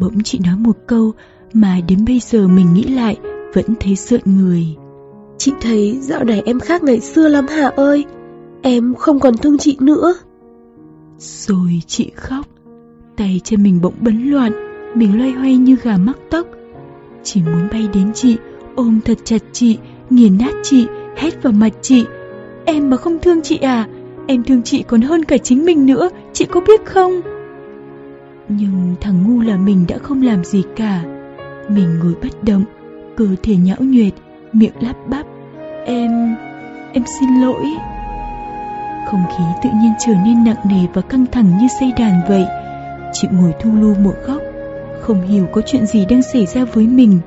[0.00, 1.12] Bỗng chị nói một câu
[1.52, 3.16] mà đến bây giờ mình nghĩ lại
[3.54, 4.66] vẫn thấy sợ người.
[5.38, 8.04] Chị thấy dạo này em khác ngày xưa lắm Hà ơi,
[8.62, 10.14] em không còn thương chị nữa.
[11.18, 12.46] Rồi chị khóc,
[13.16, 14.52] tay chân mình bỗng bấn loạn,
[14.94, 16.46] mình loay hoay như gà mắc tóc.
[17.22, 18.36] Chỉ muốn bay đến chị,
[18.74, 19.78] ôm thật chặt chị,
[20.10, 22.04] nghiền nát chị, hét vào mặt chị.
[22.64, 23.88] Em mà không thương chị à,
[24.26, 27.20] em thương chị còn hơn cả chính mình nữa, chị có biết không?
[28.56, 31.02] Nhưng thằng ngu là mình đã không làm gì cả.
[31.68, 32.64] Mình ngồi bất động,
[33.16, 34.12] cơ thể nhão nhuệt,
[34.52, 35.26] miệng lắp bắp.
[35.86, 36.36] Em...
[36.92, 37.64] em xin lỗi.
[39.06, 42.44] Không khí tự nhiên trở nên nặng nề và căng thẳng như dây đàn vậy.
[43.12, 44.42] Chị ngồi thu lu một góc,
[45.00, 47.20] không hiểu có chuyện gì đang xảy ra với mình.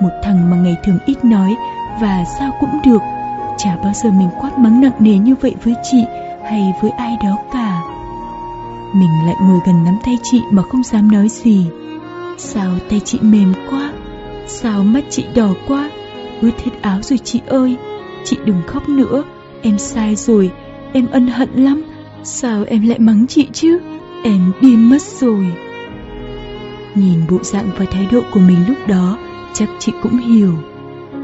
[0.00, 1.54] Một thằng mà ngày thường ít nói
[2.00, 3.02] và sao cũng được.
[3.58, 6.04] Chả bao giờ mình quát mắng nặng nề như vậy với chị
[6.44, 7.77] hay với ai đó cả.
[8.94, 11.66] Mình lại ngồi gần nắm tay chị mà không dám nói gì.
[12.38, 13.92] Sao tay chị mềm quá?
[14.46, 15.90] Sao mắt chị đỏ quá?
[16.40, 17.76] Ướt hết áo rồi chị ơi.
[18.24, 19.24] Chị đừng khóc nữa.
[19.62, 20.50] Em sai rồi.
[20.92, 21.82] Em ân hận lắm.
[22.22, 23.78] Sao em lại mắng chị chứ?
[24.24, 25.46] Em điên mất rồi.
[26.94, 29.18] Nhìn bộ dạng và thái độ của mình lúc đó,
[29.54, 30.54] chắc chị cũng hiểu.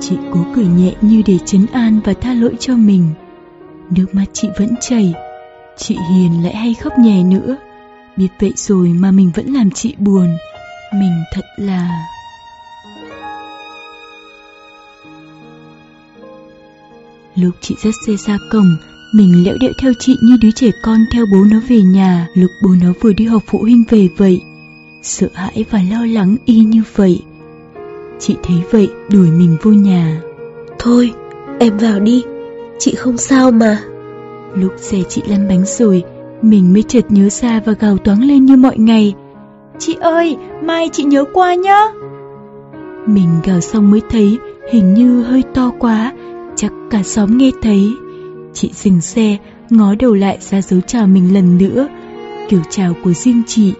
[0.01, 3.09] Chị cố cười nhẹ như để chấn an và tha lỗi cho mình.
[3.91, 5.15] Nước mắt chị vẫn chảy.
[5.77, 7.57] Chị Hiền lại hay khóc nhè nữa.
[8.17, 10.37] Biết vậy rồi mà mình vẫn làm chị buồn.
[10.95, 11.91] Mình thật là...
[17.35, 18.77] Lúc chị dắt xe ra cổng,
[19.15, 22.51] mình lẽo đẽo theo chị như đứa trẻ con theo bố nó về nhà lúc
[22.63, 24.41] bố nó vừa đi học phụ huynh về vậy.
[25.03, 27.23] Sợ hãi và lo lắng y như vậy.
[28.19, 30.21] Chị thấy vậy đuổi mình vô nhà.
[30.79, 31.13] Thôi,
[31.61, 32.25] em vào đi,
[32.79, 33.83] chị không sao mà.
[34.55, 36.03] Lúc xe chị lăn bánh rồi,
[36.43, 39.15] mình mới chợt nhớ ra và gào toáng lên như mọi ngày.
[39.79, 41.81] Chị ơi, mai chị nhớ qua nhá.
[43.07, 44.39] Mình gào xong mới thấy
[44.73, 46.13] hình như hơi to quá,
[46.57, 47.89] chắc cả xóm nghe thấy.
[48.53, 49.37] Chị dừng xe,
[49.71, 51.89] ngó đầu lại ra dấu chào mình lần nữa.
[52.49, 53.73] Kiểu chào của riêng chị,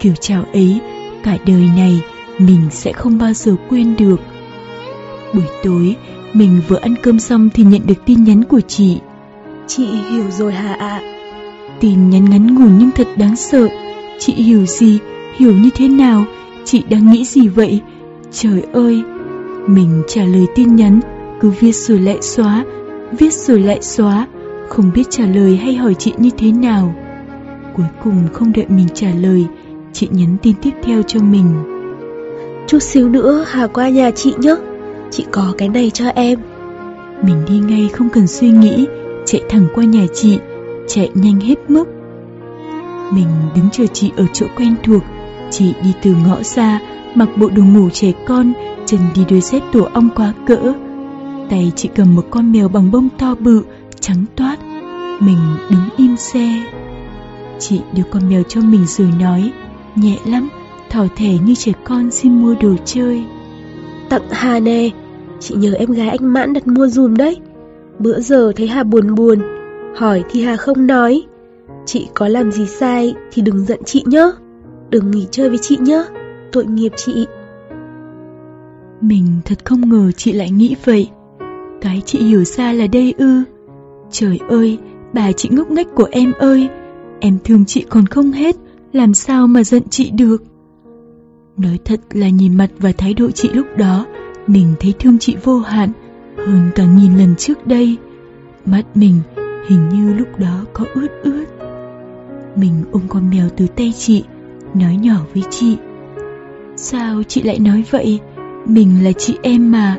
[0.00, 0.80] kiểu chào ấy,
[1.22, 2.02] cả đời này
[2.38, 4.20] mình sẽ không bao giờ quên được.
[5.34, 5.96] Buổi tối,
[6.32, 8.98] mình vừa ăn cơm xong thì nhận được tin nhắn của chị.
[9.76, 11.02] Chị hiểu rồi Hà ạ.
[11.80, 13.68] Tin nhắn ngắn ngủn nhưng thật đáng sợ.
[14.18, 14.98] Chị hiểu gì,
[15.36, 16.24] hiểu như thế nào,
[16.64, 17.80] chị đang nghĩ gì vậy?
[18.30, 19.02] Trời ơi!
[19.66, 21.00] Mình trả lời tin nhắn,
[21.40, 22.64] cứ viết rồi lại xóa,
[23.18, 24.26] viết rồi lại xóa,
[24.68, 26.94] không biết trả lời hay hỏi chị như thế nào.
[27.76, 29.46] Cuối cùng không đợi mình trả lời,
[29.92, 31.46] chị nhắn tin tiếp theo cho mình.
[32.66, 34.54] Chút xíu nữa Hà qua nhà chị nhé,
[35.10, 36.38] chị có cái này cho em.
[37.22, 38.86] Mình đi ngay không cần suy nghĩ,
[39.30, 40.38] chạy thẳng qua nhà chị,
[40.88, 41.84] chạy nhanh hết mức.
[43.12, 45.02] Mình đứng chờ chị ở chỗ quen thuộc,
[45.50, 46.80] chị đi từ ngõ xa,
[47.14, 48.52] mặc bộ đồ ngủ trẻ con,
[48.86, 50.72] chân đi đôi dép tổ ong quá cỡ.
[51.50, 53.62] Tay chị cầm một con mèo bằng bông to bự,
[54.00, 54.56] trắng toát.
[55.20, 55.38] Mình
[55.70, 56.62] đứng im xe.
[57.58, 59.52] Chị đưa con mèo cho mình rồi nói,
[59.96, 60.48] nhẹ lắm,
[60.90, 63.24] thỏ thẻ như trẻ con xin mua đồ chơi.
[64.08, 64.90] Tặng Hà nè,
[65.40, 67.36] chị nhờ em gái anh Mãn đặt mua dùm đấy.
[68.00, 69.38] Bữa giờ thấy Hà buồn buồn,
[69.96, 71.22] hỏi thì Hà không nói.
[71.86, 74.30] Chị có làm gì sai thì đừng giận chị nhé.
[74.90, 76.04] Đừng nghỉ chơi với chị nhé,
[76.52, 77.26] tội nghiệp chị.
[79.00, 81.10] Mình thật không ngờ chị lại nghĩ vậy.
[81.80, 83.42] Cái chị hiểu ra là đây ư.
[84.10, 84.78] Trời ơi,
[85.12, 86.68] Bà chị ngốc nghếch của em ơi,
[87.20, 88.56] em thương chị còn không hết,
[88.92, 90.42] làm sao mà giận chị được.
[91.56, 94.06] Nói thật là nhìn mặt và thái độ chị lúc đó,
[94.46, 95.90] mình thấy thương chị vô hạn,
[96.46, 97.96] hơn cả nghìn lần trước đây.
[98.66, 99.20] Mắt mình
[99.68, 101.44] hình như lúc đó có ướt ướt.
[102.56, 104.24] Mình ôm con mèo từ tay chị,
[104.74, 105.76] nói nhỏ với chị.
[106.76, 108.20] Sao chị lại nói vậy?
[108.66, 109.96] Mình là chị em mà.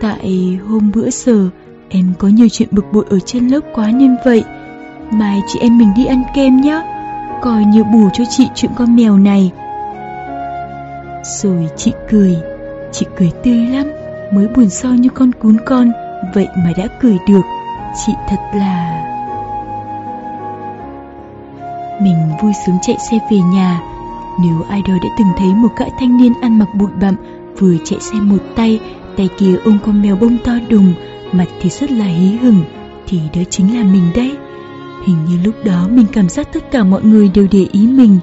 [0.00, 1.48] Tại hôm bữa giờ
[1.88, 4.44] em có nhiều chuyện bực bội ở trên lớp quá nên vậy.
[5.10, 6.82] Mai chị em mình đi ăn kem nhé.
[7.42, 9.52] Coi như bù cho chị chuyện con mèo này.
[11.24, 12.36] Rồi chị cười,
[12.92, 13.86] chị cười tươi lắm,
[14.32, 15.92] mới buồn so như con cún con,
[16.34, 17.42] vậy mà đã cười được.
[18.06, 19.00] Chị thật là...
[22.02, 23.80] Mình vui sướng chạy xe về nhà.
[24.42, 27.14] Nếu ai đó đã từng thấy một gã thanh niên ăn mặc bụi bặm
[27.58, 28.80] vừa chạy xe một tay,
[29.16, 30.94] tay kia ôm con mèo bông to đùng,
[31.32, 32.64] mặt thì rất là hí hửng,
[33.06, 34.36] thì đó chính là mình đấy.
[35.06, 38.18] Hình như lúc đó mình cảm giác tất cả mọi người đều để ý mình,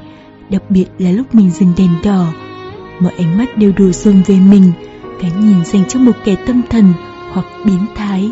[0.50, 2.26] đặc biệt là lúc mình dừng đèn đỏ.
[3.00, 4.72] Mọi ánh mắt đều đổ dồn về mình,
[5.22, 6.94] cái nhìn dành cho một kẻ tâm thần
[7.32, 8.30] hoặc biến thái.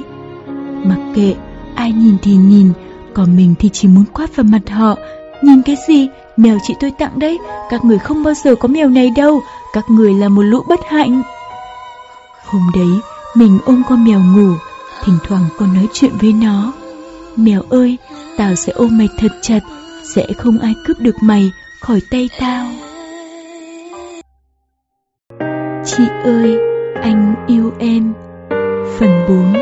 [0.83, 1.35] Mặc kệ,
[1.75, 2.71] ai nhìn thì nhìn,
[3.13, 4.95] còn mình thì chỉ muốn quát vào mặt họ.
[5.41, 6.07] Nhìn cái gì?
[6.37, 9.41] Mèo chị tôi tặng đấy, các người không bao giờ có mèo này đâu,
[9.73, 11.21] các người là một lũ bất hạnh.
[12.45, 12.99] Hôm đấy,
[13.35, 14.53] mình ôm con mèo ngủ,
[15.03, 16.73] thỉnh thoảng còn nói chuyện với nó.
[17.35, 17.97] Mèo ơi,
[18.37, 19.59] tao sẽ ôm mày thật chặt,
[20.15, 22.67] sẽ không ai cướp được mày khỏi tay tao.
[25.85, 26.68] Chị ơi,
[27.01, 28.13] anh yêu em.
[28.99, 29.53] Phần 4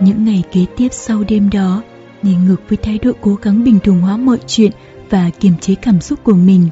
[0.00, 1.82] Những ngày kế tiếp sau đêm đó,
[2.22, 4.72] đi ngược với thái độ cố gắng bình thường hóa mọi chuyện
[5.10, 6.68] và kiềm chế cảm xúc của mình,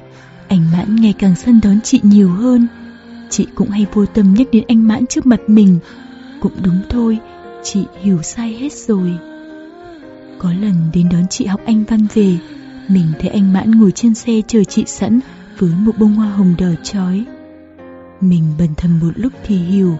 [0.48, 2.66] anh Mãn ngày càng săn đón chị nhiều hơn.
[3.30, 5.78] Chị cũng hay vô tâm nhắc đến anh Mãn trước mặt mình.
[6.40, 7.18] Cũng đúng thôi,
[7.62, 9.12] chị hiểu sai hết rồi.
[10.38, 12.38] Có lần đến đón chị học Anh Văn về,
[12.88, 15.20] mình thấy anh Mãn ngồi trên xe chờ chị sẵn
[15.58, 17.24] với một bông hoa hồng đỏ chói.
[18.20, 19.96] Mình bần thầm một lúc thì hiểu.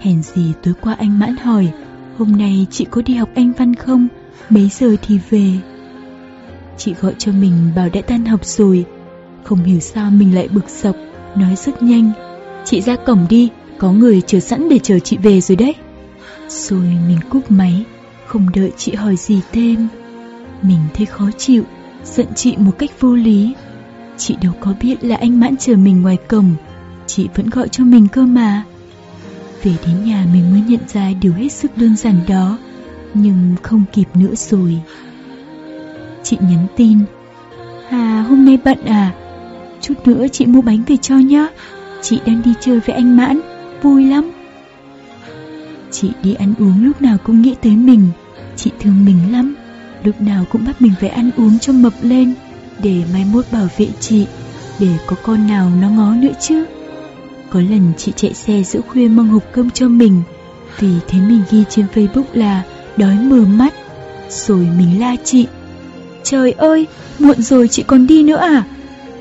[0.00, 1.72] Hèn gì tối qua anh Mãn hỏi,
[2.18, 4.08] hôm nay chị có đi học Anh Văn không?
[4.50, 5.52] Mấy giờ thì về?
[6.76, 8.84] Chị gọi cho mình bảo đã tan học rồi.
[9.44, 10.96] Không hiểu sao mình lại bực dọc,
[11.36, 12.12] nói rất nhanh.
[12.64, 15.74] Chị ra cổng đi, có người chờ sẵn để chờ chị về rồi đấy.
[16.48, 17.84] Rồi mình cúp máy,
[18.26, 19.88] không đợi chị hỏi gì thêm.
[20.62, 21.64] Mình thấy khó chịu,
[22.14, 23.54] giận chị một cách vô lý.
[24.16, 26.54] Chị đâu có biết là anh mãn chờ mình ngoài cổng,
[27.06, 28.64] chị vẫn gọi cho mình cơ mà.
[29.62, 32.58] Về đến nhà mình mới nhận ra điều hết sức đơn giản đó,
[33.14, 34.80] nhưng không kịp nữa rồi.
[36.22, 36.98] Chị nhắn tin,
[37.88, 39.14] Hà hôm nay bận à?
[39.80, 41.48] Chút nữa chị mua bánh về cho nhá,
[42.02, 43.40] chị đang đi chơi với anh Mãn,
[43.82, 44.30] vui lắm.
[45.90, 48.08] Chị đi ăn uống lúc nào cũng nghĩ tới mình,
[48.56, 49.54] chị thương mình lắm,
[50.04, 52.34] lúc nào cũng bắt mình phải ăn uống cho mập lên,
[52.82, 54.26] để mai mốt bảo vệ chị,
[54.78, 56.64] để có con nào nó ngó nữa chứ.
[57.50, 60.22] Có lần chị chạy xe giữa khuya mang hộp cơm cho mình,
[60.78, 62.62] vì thấy mình ghi trên Facebook là
[62.96, 63.74] đói mờ mắt,
[64.30, 65.46] rồi mình la chị.
[66.22, 66.86] Trời ơi,
[67.18, 68.64] muộn rồi chị còn đi nữa à?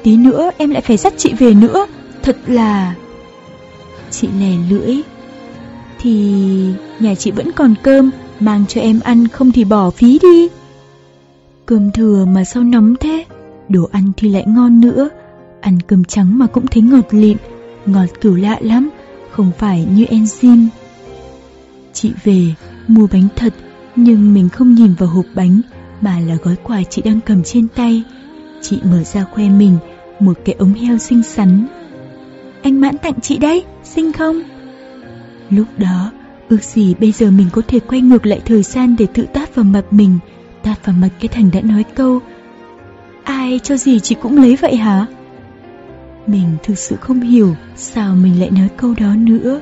[0.04, 1.88] Tí nữa em lại phải dắt chị về nữa,
[2.24, 2.96] thật là...
[4.12, 4.96] Chị lè lưỡi,
[6.00, 6.34] thì
[7.00, 10.48] nhà chị vẫn còn cơm, mang cho em ăn không thì bỏ phí đi.
[11.66, 13.26] Cơm thừa mà sao nóng thế,
[13.70, 15.10] đồ ăn thì lại ngon nữa,
[15.62, 17.38] ăn cơm trắng mà cũng thấy ngọt lịm,
[17.86, 18.90] ngọt kiểu lạ lắm,
[19.32, 20.68] không phải như enzyme.
[21.94, 22.54] Chị về,
[22.88, 23.54] mua bánh thật,
[23.96, 25.62] nhưng mình không nhìn vào hộp bánh,
[26.02, 28.04] mà là gói quà chị đang cầm trên tay.
[28.62, 29.78] Chị mở ra khoe mình,
[30.20, 31.68] một cái ống heo xinh xắn.
[32.62, 34.42] Anh mãn tặng chị đấy, xinh không?
[35.50, 36.12] Lúc đó,
[36.50, 39.56] ước gì bây giờ mình có thể quay ngược lại thời gian để tự tát
[39.56, 40.20] vào mặt mình,
[40.66, 42.20] Ta vào mặt cái thằng đã nói câu
[43.24, 45.06] Ai cho gì chị cũng lấy vậy hả?
[46.28, 49.62] Mình thực sự không hiểu sao mình lại nói câu đó nữa.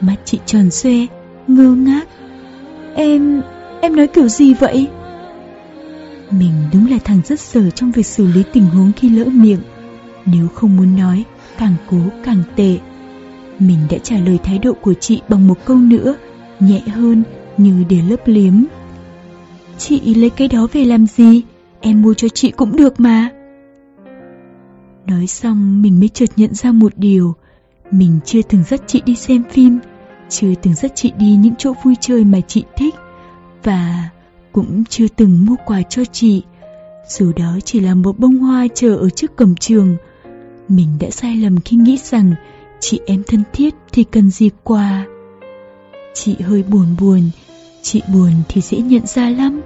[0.00, 0.92] Mắt chị tròn xoe,
[1.46, 2.08] ngơ ngác.
[2.94, 3.42] Em,
[3.80, 4.88] em nói kiểu gì vậy?
[6.30, 9.60] Mình đúng là thằng rất sở trong việc xử lý tình huống khi lỡ miệng.
[10.26, 11.24] Nếu không muốn nói,
[11.58, 12.78] càng cố càng tệ.
[13.58, 16.14] Mình đã trả lời thái độ của chị bằng một câu nữa,
[16.60, 17.22] nhẹ hơn
[17.56, 18.54] như để lấp liếm.
[19.78, 21.42] Chị lấy cái đó về làm gì?
[21.80, 23.28] Em mua cho chị cũng được mà.
[25.06, 27.34] Nói xong mình mới chợt nhận ra một điều
[27.90, 29.78] Mình chưa từng dắt chị đi xem phim
[30.28, 32.94] Chưa từng dắt chị đi những chỗ vui chơi mà chị thích
[33.64, 34.08] Và
[34.52, 36.42] cũng chưa từng mua quà cho chị
[37.08, 39.96] Dù đó chỉ là một bông hoa chờ ở trước cổng trường
[40.68, 42.34] Mình đã sai lầm khi nghĩ rằng
[42.80, 45.06] chị em thân thiết thì cần gì quà.
[46.14, 47.20] Chị hơi buồn buồn,
[47.82, 49.60] chị buồn thì dễ nhận ra lắm.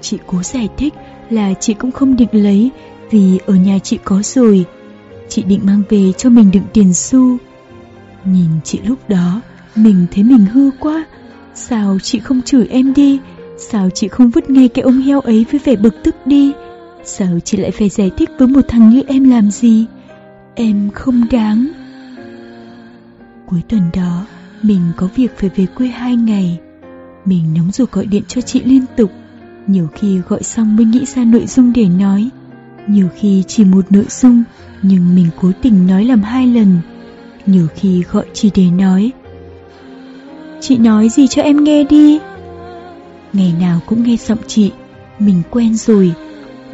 [0.00, 0.94] Chị cố giải thích
[1.30, 2.70] là chị cũng không định lấy
[3.10, 4.64] vì ở nhà chị có rồi.
[5.28, 7.36] Chị định mang về cho mình đựng tiền xu.
[8.24, 9.40] Nhìn chị lúc đó,
[9.76, 11.06] mình thấy mình hư quá.
[11.54, 13.18] Sao chị không chửi em đi?
[13.58, 16.52] Sao chị không vứt ngay cái ông heo ấy với vẻ bực tức đi?
[17.04, 19.86] Sao chị lại phải giải thích với một thằng như em làm gì?
[20.54, 21.66] Em không đáng.
[23.46, 24.26] Cuối tuần đó,
[24.62, 26.58] mình có việc phải về quê hai ngày.
[27.24, 29.10] Mình nóng ruột gọi điện cho chị liên tục.
[29.66, 32.28] Nhiều khi gọi xong mới nghĩ ra nội dung để nói.
[32.86, 34.44] Nhiều khi chỉ một nội dung,
[34.82, 36.78] nhưng mình cố tình nói làm hai lần.
[37.46, 39.12] Nhiều khi gọi chỉ để nói.
[40.60, 42.18] Chị nói gì cho em nghe đi.
[43.32, 44.70] Ngày nào cũng nghe giọng chị,
[45.18, 46.12] mình quen rồi.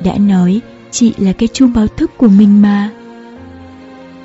[0.05, 2.91] Đã nói chị là cái chuông báo thức của mình mà.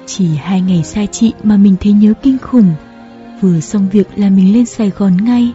[0.05, 2.73] Chỉ hai ngày xa chị mà mình thấy nhớ kinh khủng.
[3.41, 5.53] Vừa xong việc là mình lên Sài Gòn ngay.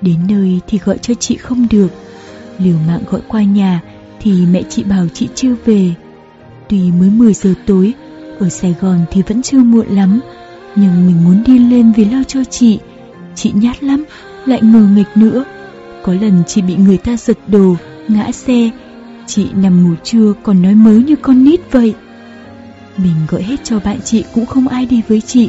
[0.00, 1.88] Đến nơi thì gọi cho chị không được.
[2.58, 3.80] Liều mạng gọi qua nhà
[4.20, 5.94] thì mẹ chị bảo chị chưa về.
[6.68, 7.94] Tuy mới 10 giờ tối,
[8.38, 10.20] ở Sài Gòn thì vẫn chưa muộn lắm,
[10.76, 12.78] nhưng mình muốn đi lên vì lo cho chị.
[13.34, 14.04] Chị nhát lắm,
[14.46, 15.44] lại ngờ nghịch nữa.
[16.02, 17.76] Có lần chị bị người ta giật đồ,
[18.08, 18.70] ngã xe.
[19.26, 21.94] Chị nằm ngủ trưa còn nói mớ như con nít vậy.
[22.96, 25.48] Mình gọi hết cho bạn chị cũng không ai đi với chị.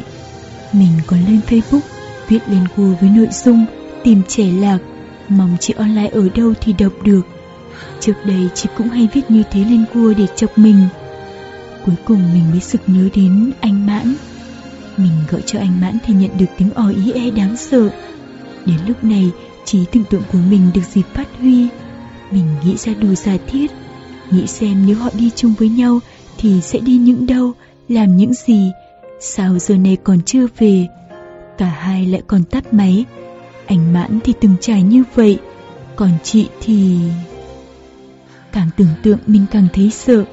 [0.72, 1.80] Mình còn lên Facebook,
[2.28, 3.66] viết lên cua với nội dung
[4.04, 4.78] tìm trẻ lạc,
[5.28, 7.20] mong chị online ở đâu thì đọc được.
[8.00, 10.76] Trước đây chị cũng hay viết như thế lên cua để chọc mình.
[11.86, 14.14] Cuối cùng mình mới sực nhớ đến anh Mãn.
[14.96, 17.90] Mình gọi cho anh Mãn thì nhận được tiếng ò ý e đáng sợ.
[18.66, 19.30] Đến lúc này
[19.64, 21.68] trí tưởng tượng của mình được dịp phát huy.
[22.30, 23.70] Mình nghĩ ra đủ giả thiết
[24.30, 26.00] Nghĩ xem nếu họ đi chung với nhau
[26.38, 27.52] Thì sẽ đi những đâu
[27.88, 28.70] Làm những gì.
[29.20, 30.86] Sao giờ này còn chưa về?
[31.58, 33.04] Cả hai lại còn tắt máy.
[33.70, 35.38] Anh Mãn thì từng trải như vậy,
[35.96, 36.98] Còn chị thì...
[38.52, 40.24] Càng tưởng tượng mình càng thấy sợ.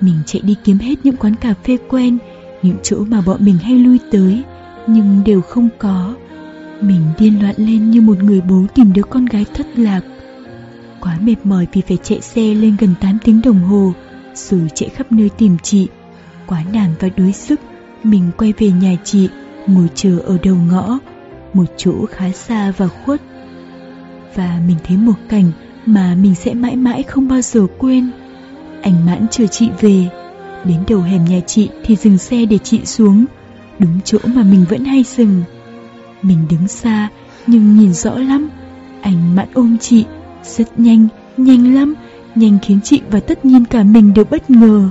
[0.00, 2.18] Mình chạy đi kiếm hết những quán cà phê quen,
[2.62, 4.42] Những chỗ mà bọn mình hay lui tới,
[4.86, 6.14] Nhưng đều không có.
[6.80, 10.00] Mình điên loạn lên như một người bố tìm đứa con gái thất lạc.
[11.00, 13.92] Quá mệt mỏi vì phải chạy xe lên gần 8 tiếng đồng hồ,
[14.34, 15.86] Rồi chạy khắp nơi tìm chị.
[16.46, 17.60] Quá nản và đuối sức,
[18.04, 19.28] Mình quay về nhà chị,
[19.66, 20.98] Ngồi chờ ở đầu ngõ.
[21.58, 23.20] Một chỗ khá xa và khuất
[24.34, 25.52] Và mình thấy một cảnh
[25.86, 28.10] mà mình sẽ mãi mãi không bao giờ quên.
[28.82, 30.08] Anh mãn chờ chị về,
[30.64, 33.24] đến đầu hẻm nhà chị thì dừng xe để chị xuống,
[33.78, 35.42] đúng chỗ mà mình vẫn hay dừng.
[36.22, 37.08] Mình đứng xa
[37.46, 38.50] nhưng nhìn rõ lắm,
[39.02, 40.04] anh mãn ôm chị,
[40.44, 41.94] rất nhanh, nhanh lắm,
[42.34, 44.90] nhanh khiến chị và tất nhiên cả mình đều bất ngờ.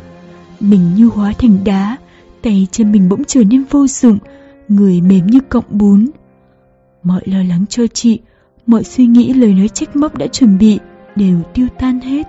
[0.59, 1.97] Mình như hóa thành đá,
[2.41, 4.17] tay chân mình bỗng trở nên vô dụng,
[4.67, 6.07] người mềm như cọng bún.
[7.07, 8.19] Mọi lo lắng cho chị,
[8.65, 10.79] mọi suy nghĩ lời nói trách móc đã chuẩn bị
[11.15, 12.27] đều tiêu tan hết.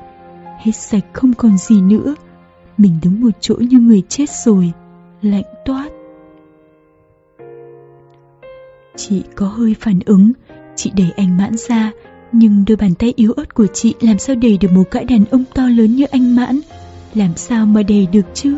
[0.59, 2.15] Hết sạch không còn gì nữa.
[2.77, 4.73] Mình đứng một chỗ như người chết rồi,
[5.23, 5.89] lạnh toát.
[8.97, 10.33] Chị có hơi phản ứng,
[10.77, 11.93] chị đẩy anh mãn ra,
[12.33, 15.25] nhưng đôi bàn tay yếu ớt của chị làm sao đẩy được một cãi đàn
[15.25, 16.61] ông to lớn như anh mãn?
[17.15, 18.57] Làm sao mà đẩy được chứ?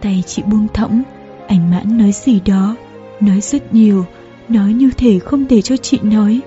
[0.00, 1.02] Tay chị buông thõng,
[1.46, 2.76] anh mãn nói gì đó,
[3.20, 4.04] nói rất nhiều
[4.48, 6.40] nói như thể không để cho chị nói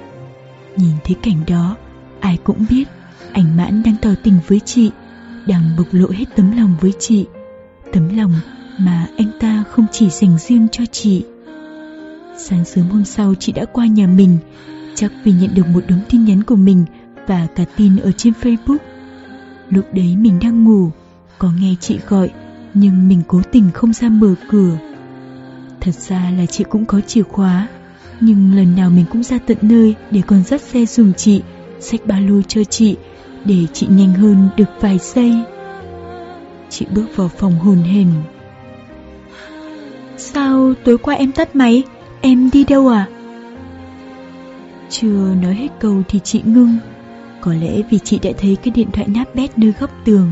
[0.78, 1.76] Nhìn thấy cảnh đó,
[2.20, 2.84] ai cũng biết
[3.32, 4.92] anh Mãn đang tỏ tình với chị,
[5.48, 7.26] đang bộc lộ hết tấm lòng với chị.
[7.94, 8.34] Tấm lòng
[8.80, 11.26] mà anh ta không chỉ dành riêng cho chị.
[12.38, 14.38] Sáng sớm hôm sau chị đã qua nhà mình,
[14.96, 16.86] chắc vì nhận được một đống tin nhắn của mình
[17.28, 18.78] và cả tin ở trên Facebook.
[19.70, 20.92] Lúc đấy mình đang ngủ,
[21.38, 22.30] có nghe chị gọi,
[22.74, 24.78] nhưng mình cố tình không ra mở cửa.
[25.82, 27.68] Thật ra là chị cũng có chìa khóa,
[28.22, 31.42] nhưng lần nào mình cũng ra tận nơi để còn dắt xe dùng chị,
[31.80, 32.96] xách ba lô cho chị,
[33.46, 35.34] để chị nhanh hơn được vài giây.
[36.70, 38.08] Chị bước vào phòng hồn hển.
[40.18, 41.84] Sao tối qua em tắt máy,
[42.22, 43.08] em đi đâu à?
[44.90, 46.78] Chưa nói hết câu thì chị ngưng.
[47.42, 50.32] Có lẽ vì chị đã thấy cái điện thoại nát bét nơi góc tường,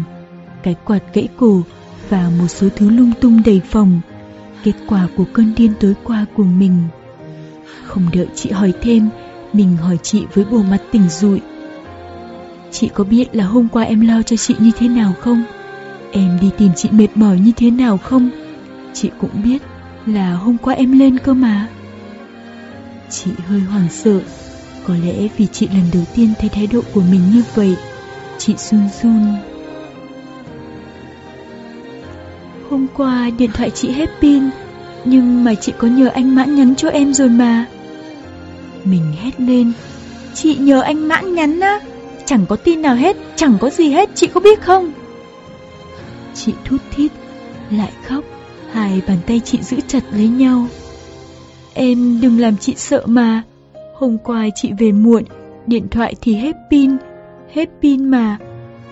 [0.64, 1.62] cái quạt gãy cổ
[2.10, 4.02] và một số thứ lung tung đầy phòng.
[4.64, 6.78] Kết quả của cơn điên tối qua của mình.
[7.86, 9.09] Không đợi chị hỏi thêm,
[9.53, 11.41] mình hỏi chị với bộ mặt tỉnh rụi.
[12.72, 15.43] Chị có biết là hôm qua em lo cho chị như thế nào không?
[16.11, 18.30] Em đi tìm chị mệt mỏi như thế nào không?
[18.93, 19.61] Chị cũng biết
[20.05, 21.68] là hôm qua em lên cơ mà.
[23.09, 24.20] Chị hơi hoảng sợ,
[24.88, 27.76] có lẽ vì chị lần đầu tiên thấy thái độ của mình như vậy.
[28.38, 29.26] Chị run run.
[32.70, 34.43] Hôm qua điện thoại chị hết pin,
[35.06, 37.66] nhưng mà chị có nhờ anh Mãn nhắn cho em rồi mà.
[38.84, 39.72] Mình hét lên.
[40.34, 41.80] Chị nhờ anh Mãn nhắn á?
[42.26, 44.91] Chẳng có tin nào hết, chẳng có gì hết, chị có biết không?
[46.34, 47.12] Chị thút thít,
[47.72, 48.24] lại khóc,
[48.72, 50.68] hai bàn tay chị giữ chặt lấy nhau.
[51.74, 53.43] Em đừng làm chị sợ mà.
[53.95, 55.24] Hôm qua chị về muộn,
[55.68, 56.91] điện thoại thì hết pin,
[57.53, 58.38] hết pin mà.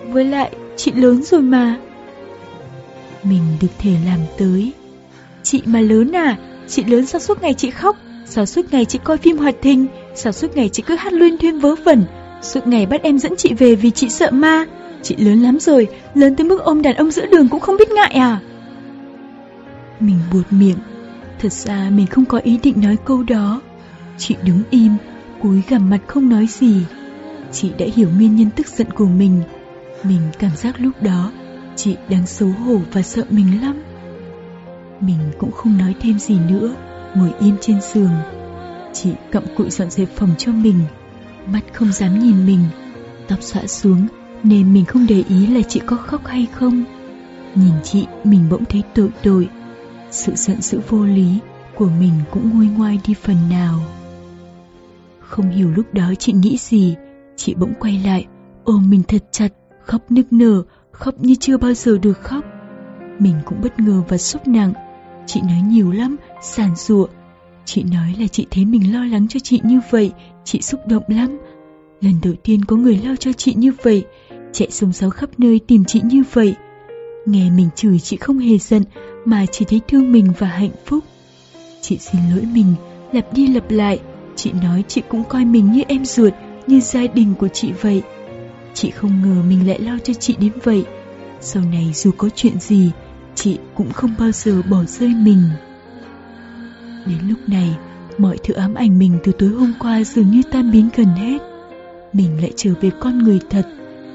[0.08, 1.78] Với lại, chị lớn rồi mà.
[3.22, 4.72] Mình được thể làm tới.
[5.44, 6.36] Chị mà lớn à,
[6.68, 9.86] chị lớn sao suốt ngày chị khóc, sao suốt ngày chị coi phim hoạt hình,
[10.14, 12.04] sao suốt ngày chị cứ hát luyên thuyên vớ vẩn,
[12.42, 14.64] suốt ngày bắt em dẫn chị về vì chị sợ ma.
[15.02, 17.90] Chị lớn lắm rồi, lớn tới mức ôm đàn ông giữa đường cũng không biết
[17.90, 18.40] ngại à.
[20.00, 20.78] Mình buột miệng,
[21.38, 23.60] thật ra mình không có ý định nói câu đó.
[24.18, 24.92] Chị đứng im,
[25.42, 26.76] cúi gằm mặt không nói gì.
[27.52, 29.42] Chị đã hiểu nguyên nhân tức giận của mình.
[30.04, 31.30] Mình cảm giác lúc đó
[31.76, 33.76] chị đang xấu hổ và sợ mình lắm.
[35.00, 36.74] Mình cũng không nói thêm gì nữa,
[37.14, 38.10] ngồi im trên giường.
[38.92, 40.80] Chị cặm cụi dọn dẹp phòng cho mình,
[41.46, 42.60] mắt không dám nhìn mình,
[43.28, 44.06] tóc xõa xuống
[44.42, 46.84] nên mình không để ý là chị có khóc hay không.
[47.54, 49.48] Nhìn chị, mình bỗng thấy tội tội.
[50.10, 51.38] Sự giận dữ vô lý
[51.74, 53.80] của mình cũng nguôi ngoai đi phần nào.
[55.20, 56.94] Không hiểu lúc đó chị nghĩ gì,
[57.36, 58.26] chị bỗng quay lại,
[58.64, 59.48] ôm mình thật chặt,
[59.84, 62.44] khóc nức nở, khóc như chưa bao giờ được khóc.
[63.18, 64.72] Mình cũng bất ngờ và sốc nặng.
[65.26, 67.06] Chị nói nhiều lắm, sàn sụa.
[67.64, 70.12] Chị nói là chị thấy mình lo lắng cho chị như vậy,
[70.44, 71.38] chị xúc động lắm.
[72.00, 74.04] Lần đầu tiên có người lo cho chị như vậy,
[74.52, 76.54] chạy sông sáo khắp nơi tìm chị như vậy.
[77.26, 78.82] Nghe mình chửi chị không hề giận
[79.24, 81.04] mà chỉ thấy thương mình và hạnh phúc.
[81.80, 82.74] Chị xin lỗi mình,
[83.12, 84.00] lặp đi lặp lại,
[84.36, 86.32] chị nói chị cũng coi mình như em ruột,
[86.66, 88.02] như gia đình của chị vậy.
[88.74, 90.84] Chị không ngờ mình lại lo cho chị đến vậy.
[91.40, 92.90] Sau này dù có chuyện gì,
[93.34, 95.42] chị cũng không bao giờ bỏ rơi mình.
[97.06, 97.76] Đến lúc này,
[98.18, 101.38] mọi thứ ám ảnh mình từ tối hôm qua dường như tan biến gần hết.
[102.12, 103.66] Mình lại trở về con người thật,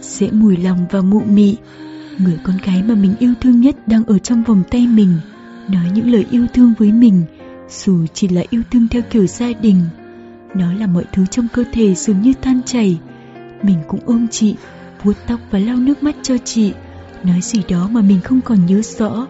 [0.01, 1.55] dễ mùi lòng và mụ mị.
[2.17, 5.13] Người con gái mà mình yêu thương nhất đang ở trong vòng tay mình,
[5.67, 7.23] nói những lời yêu thương với mình,
[7.69, 9.81] dù chỉ là yêu thương theo kiểu gia đình.
[10.55, 12.99] Nó là mọi thứ trong cơ thể dường như tan chảy.
[13.63, 14.55] Mình cũng ôm chị,
[15.03, 16.73] vuốt tóc và lau nước mắt cho chị,
[17.23, 19.27] nói gì đó mà mình không còn nhớ rõ.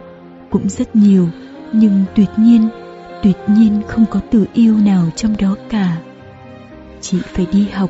[0.50, 1.30] Cũng rất nhiều,
[1.74, 2.70] nhưng tuyệt nhiên,
[3.24, 5.98] tuyệt nhiên không có từ yêu nào trong đó cả.
[7.02, 7.90] Chị phải đi học,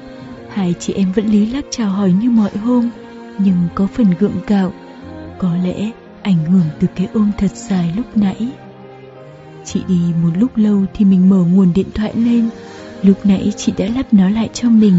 [0.50, 2.90] hai chị em vẫn lý lắc chào hỏi như mọi hôm,
[3.38, 4.74] nhưng có phần gượng gạo.
[5.38, 5.92] Có lẽ
[6.22, 8.48] ảnh hưởng từ cái ôm thật dài lúc nãy.
[9.66, 12.50] Chị đi một lúc lâu thì mình mở nguồn điện thoại lên.
[13.04, 14.96] Lúc nãy chị đã lắp nó lại cho mình.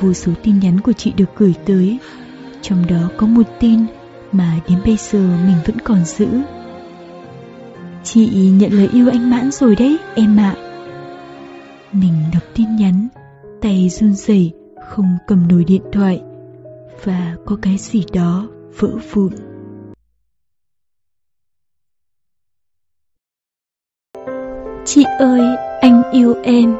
[0.00, 1.98] Vô số tin nhắn của chị được gửi tới.
[2.62, 3.80] Trong đó có một tin
[4.32, 6.28] mà đến bây giờ mình vẫn còn giữ.
[8.04, 10.54] Chị nhận lời yêu anh Mãn rồi đấy, em ạ.
[11.92, 13.08] Mình đọc tin nhắn,
[13.60, 14.52] tay run rẩy
[14.88, 16.22] không cầm nổi điện thoại
[17.04, 19.32] và có cái gì đó vỡ vụn.
[24.84, 25.40] Chị ơi,
[25.80, 26.76] anh yêu em.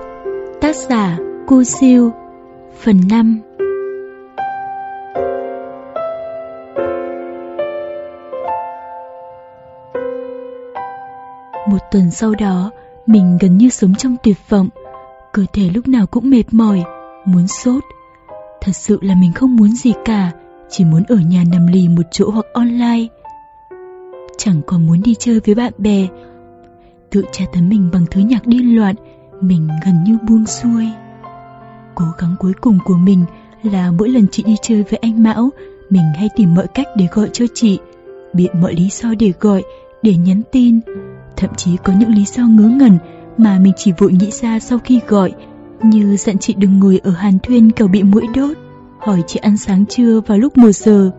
[0.60, 2.12] Tác giả Cô Siêu
[2.80, 3.40] Phần 5
[11.90, 12.70] tuần sau đó,
[13.06, 14.68] mình gần như sống trong tuyệt vọng.
[15.32, 16.82] Cơ thể lúc nào cũng mệt mỏi,
[17.24, 17.84] muốn sốt.
[18.60, 20.30] Thật sự là mình không muốn gì cả,
[20.68, 23.06] chỉ muốn ở nhà nằm lì một chỗ hoặc online.
[24.38, 26.06] Chẳng còn muốn đi chơi với bạn bè.
[27.10, 28.94] Tự tra tấn mình bằng thứ nhạc điên loạn,
[29.40, 30.88] mình gần như buông xuôi.
[31.94, 33.24] Cố gắng cuối cùng của mình
[33.62, 35.50] là mỗi lần chị đi chơi với anh Mão,
[35.90, 37.78] mình hay tìm mọi cách để gọi cho chị,
[38.34, 39.62] biện mọi lý do để gọi,
[40.02, 40.80] để nhắn tin.
[41.36, 42.98] Thậm chí có những lý do ngớ ngẩn
[43.38, 45.32] mà mình chỉ vội nghĩ ra sau khi gọi,
[45.82, 48.56] như dặn chị đừng ngồi ở hàn thuyên cầu bị mũi đốt,
[48.98, 51.10] hỏi chị ăn sáng trưa vào lúc 1 giờ.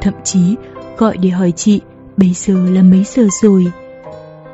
[0.00, 0.56] Thậm chí
[0.98, 1.80] gọi để hỏi chị
[2.16, 3.72] bây giờ là mấy giờ rồi.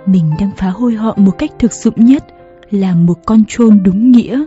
[0.07, 2.25] Mình đang phá hôi họ một cách thực dụng nhất
[2.71, 4.45] là một con trôn đúng nghĩa.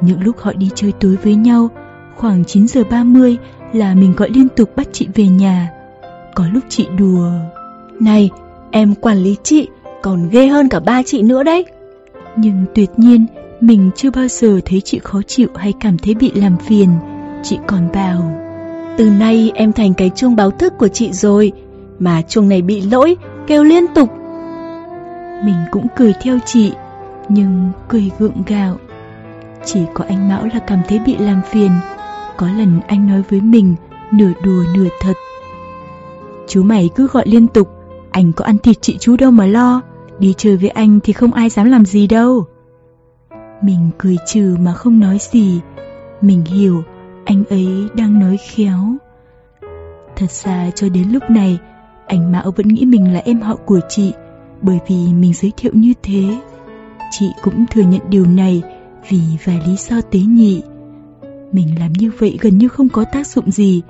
[0.00, 1.68] Những lúc họ đi chơi tối với nhau,
[2.16, 3.36] khoảng 9 giờ 30
[3.72, 5.70] là mình gọi liên tục bắt chị về nhà.
[6.34, 7.30] Có lúc chị đùa.
[8.00, 8.30] Này,
[8.70, 9.68] em quản lý chị,
[10.02, 11.64] còn ghê hơn cả ba chị nữa đấy.
[12.36, 13.26] Nhưng tuyệt nhiên,
[13.60, 16.88] mình chưa bao giờ thấy chị khó chịu hay cảm thấy bị làm phiền.
[17.42, 18.32] Chị còn bảo.
[18.96, 21.52] Từ nay em thành cái chuông báo thức của chị rồi,
[21.98, 23.16] mà chuông này bị lỗi,
[23.46, 24.08] kêu liên tục.
[25.44, 26.72] Mình cũng cười theo chị,
[27.28, 28.76] nhưng cười gượng gạo.
[29.64, 31.70] Chỉ có anh Mão là cảm thấy bị làm phiền.
[32.36, 33.74] Có lần anh nói với mình,
[34.12, 35.12] nửa đùa nửa thật.
[36.48, 37.77] Chú mày cứ gọi liên tục,
[38.18, 39.82] anh có ăn thịt chị chú đâu mà lo.
[40.18, 42.46] Đi chơi với anh thì không ai dám làm gì đâu.
[43.62, 45.60] Mình cười trừ mà không nói gì.
[46.20, 46.82] Mình hiểu
[47.24, 48.96] anh ấy đang nói khéo.
[50.16, 51.58] Thật ra cho đến lúc này,
[52.06, 54.12] anh Mão vẫn nghĩ mình là em họ của chị
[54.62, 56.38] bởi vì mình giới thiệu như thế.
[57.10, 58.62] Chị cũng thừa nhận điều này
[59.08, 60.62] vì vài lý do tế nhị.
[61.52, 63.82] Mình làm như vậy gần như không có tác dụng gì,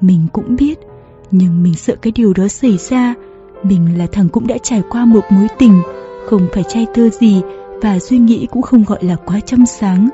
[0.00, 0.78] mình cũng biết,
[1.30, 3.14] nhưng mình sợ cái điều đó xảy ra.
[3.62, 5.82] Mình là thằng cũng đã trải qua một mối tình,
[6.26, 7.42] không phải trai tơ gì
[7.82, 10.08] và suy nghĩ cũng không gọi là quá trong sáng.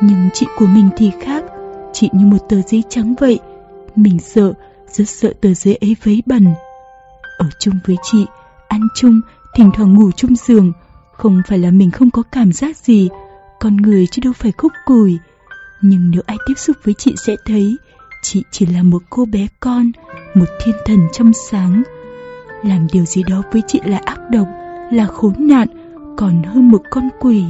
[0.00, 1.44] Nhưng chị của mình thì khác,
[1.92, 3.38] chị như một tờ giấy trắng vậy.
[3.96, 4.52] Mình sợ,
[4.88, 6.46] rất sợ tờ giấy ấy vấy bẩn.
[7.38, 8.26] Ở chung với chị,
[8.68, 9.20] ăn chung,
[9.54, 10.72] thỉnh thoảng ngủ chung giường,
[11.12, 13.08] không phải là mình không có cảm giác gì,
[13.60, 15.18] con người chứ đâu phải khúc cùi.
[15.82, 17.76] Nhưng nếu ai tiếp xúc với chị sẽ thấy,
[18.22, 19.92] chị chỉ là một cô bé con,
[20.34, 21.82] một thiên thần trong sáng.
[22.62, 24.46] Làm điều gì đó với chị là ác độc,
[24.90, 25.68] là khốn nạn,
[26.16, 27.44] còn hơn một con quỷ.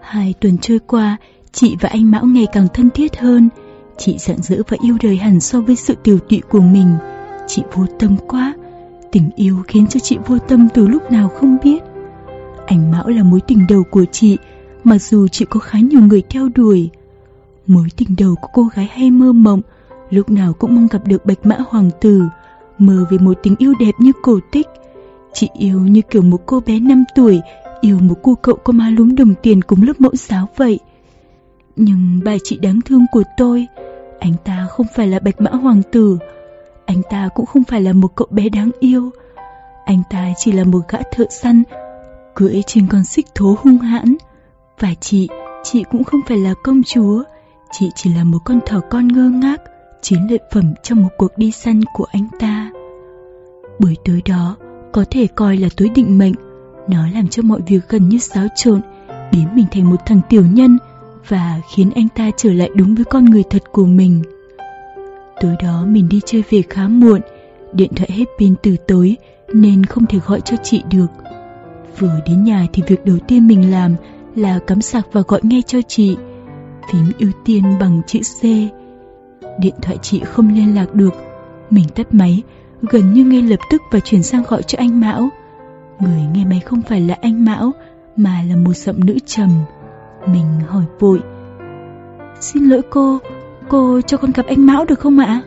[0.00, 1.16] Hai tuần trôi qua,
[1.52, 3.48] chị và anh Mão ngày càng thân thiết hơn.
[3.96, 6.94] Chị rạng rỡ và yêu đời hẳn so với sự tiểu tụy của mình.
[7.46, 8.54] Chị vô tâm quá.
[9.12, 11.82] Tình yêu khiến cho chị vô tâm từ lúc nào không biết.
[12.66, 14.38] Anh Mão là mối tình đầu của chị,
[14.84, 16.90] mặc dù chị có khá nhiều người theo đuổi.
[17.66, 19.60] Mối tình đầu của cô gái hay mơ mộng,
[20.14, 22.22] lúc nào cũng mong gặp được bạch mã hoàng tử,
[22.78, 24.66] mơ về một tình yêu đẹp như cổ tích.
[25.32, 27.40] Chị yêu như kiểu một cô bé 5 tuổi,
[27.80, 30.80] yêu một cô cậu có má lúm đồng tiền cùng lớp mẫu giáo vậy.
[31.76, 33.66] Nhưng bà chị đáng thương của tôi,
[34.20, 36.18] anh ta không phải là bạch mã hoàng tử,
[36.86, 39.10] anh ta cũng không phải là một cậu bé đáng yêu.
[39.84, 41.62] Anh ta chỉ là một gã thợ săn,
[42.34, 44.16] cưỡi trên con xích thố hung hãn.
[44.80, 45.28] Và chị,
[45.62, 47.22] chị cũng không phải là công chúa,
[47.72, 49.60] chị chỉ là một con thỏ con ngơ ngác,
[50.04, 52.70] chiến lợi phẩm trong một cuộc đi săn của anh ta.
[53.78, 54.56] Buổi tối đó
[54.92, 56.34] có thể coi là tối định mệnh,
[56.88, 58.80] nó làm cho mọi việc gần như xáo trộn,
[59.32, 60.78] biến mình thành một thằng tiểu nhân
[61.28, 64.22] và khiến anh ta trở lại đúng với con người thật của mình.
[65.40, 67.20] Tối đó mình đi chơi về khá muộn,
[67.72, 69.16] điện thoại hết pin từ tối
[69.52, 71.06] nên không thể gọi cho chị được.
[71.98, 73.94] Vừa đến nhà thì việc đầu tiên mình làm
[74.36, 76.16] là cắm sạc và gọi ngay cho chị.
[76.92, 78.44] Phím ưu tiên bằng chữ C.
[79.58, 81.14] Điện thoại chị không liên lạc được.
[81.70, 82.42] Mình tắt máy,
[82.82, 85.28] gần như ngay lập tức và chuyển sang gọi cho anh Mão.
[86.00, 87.72] Người nghe máy không phải là anh Mão,
[88.16, 89.50] mà là một giọng nữ trầm.
[90.26, 91.20] Mình hỏi vội.
[92.40, 93.18] Xin lỗi cô,
[93.68, 95.42] cô cho con gặp anh Mão được không ạ?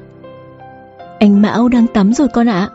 [1.19, 2.69] Anh Mão đang tắm rồi con ạ.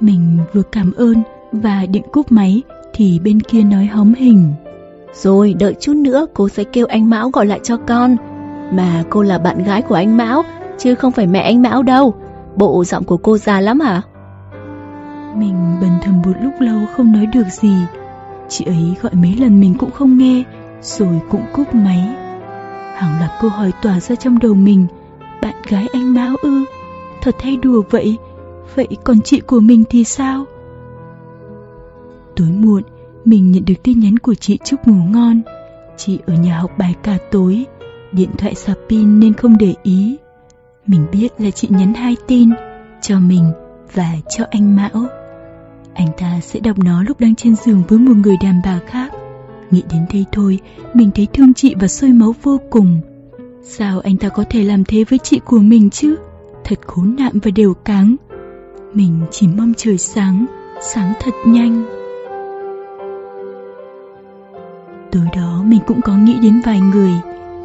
[0.00, 1.22] Mình vừa cảm ơn
[1.52, 2.62] và định cúp máy
[2.92, 4.52] thì bên kia nói hóm hình.
[5.14, 8.16] Rồi đợi chút nữa cô sẽ kêu anh Mão gọi lại cho con.
[8.70, 10.42] Mà cô là bạn gái của anh Mão,
[10.78, 12.14] chứ không phải mẹ anh Mão đâu.
[12.56, 14.02] Bộ giọng của cô già lắm hả?
[15.36, 17.74] Mình bần thầm một lúc lâu không nói được gì.
[18.48, 20.44] Chị ấy gọi mấy lần mình cũng không nghe,
[20.82, 22.16] rồi cũng cúp máy.
[22.94, 24.86] Hàng loạt câu hỏi tỏa ra trong đầu mình.
[25.42, 26.64] Bạn gái anh Mão ư?
[27.22, 28.18] Thật thay đùa vậy.
[28.74, 30.44] Vậy còn chị của mình thì sao?
[32.36, 32.82] Tối muộn,
[33.24, 35.40] mình nhận được tin nhắn của chị chúc ngủ ngon.
[35.96, 37.66] Chị ở nhà học bài cả tối,
[38.12, 40.16] điện thoại sạc pin nên không để ý.
[40.86, 42.50] Mình biết là chị nhắn hai tin,
[43.02, 43.52] cho mình
[43.94, 45.06] và cho anh Mão.
[45.94, 49.12] Anh ta sẽ đọc nó lúc đang trên giường với một người đàn bà khác.
[49.70, 50.58] Nghĩ đến đây thôi,
[50.94, 53.00] mình thấy thương chị và sôi máu vô cùng.
[53.62, 56.16] Sao anh ta có thể làm thế với chị của mình chứ?
[56.64, 58.16] Thật khốn nạn và đều cáng.
[58.94, 60.46] Mình chỉ mong trời sáng,
[60.80, 61.84] sáng thật nhanh.
[65.12, 67.12] Tối đó mình cũng có nghĩ đến vài người,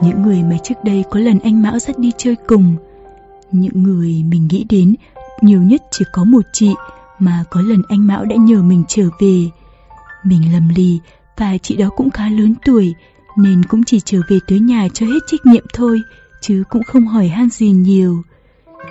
[0.02, 2.76] những người mà trước đây có lần anh Mão dắt đi chơi cùng.
[3.52, 4.96] Những người mình nghĩ đến
[5.42, 6.74] nhiều nhất chỉ có một chị
[7.20, 9.50] mà có lần anh Mão đã nhờ mình trở về.
[10.24, 11.00] Mình lầm lì
[11.38, 12.94] và chị đó cũng khá lớn tuổi
[13.38, 16.02] nên cũng chỉ trở về tới nhà cho hết trách nhiệm thôi
[16.42, 18.24] chứ cũng không hỏi han gì nhiều.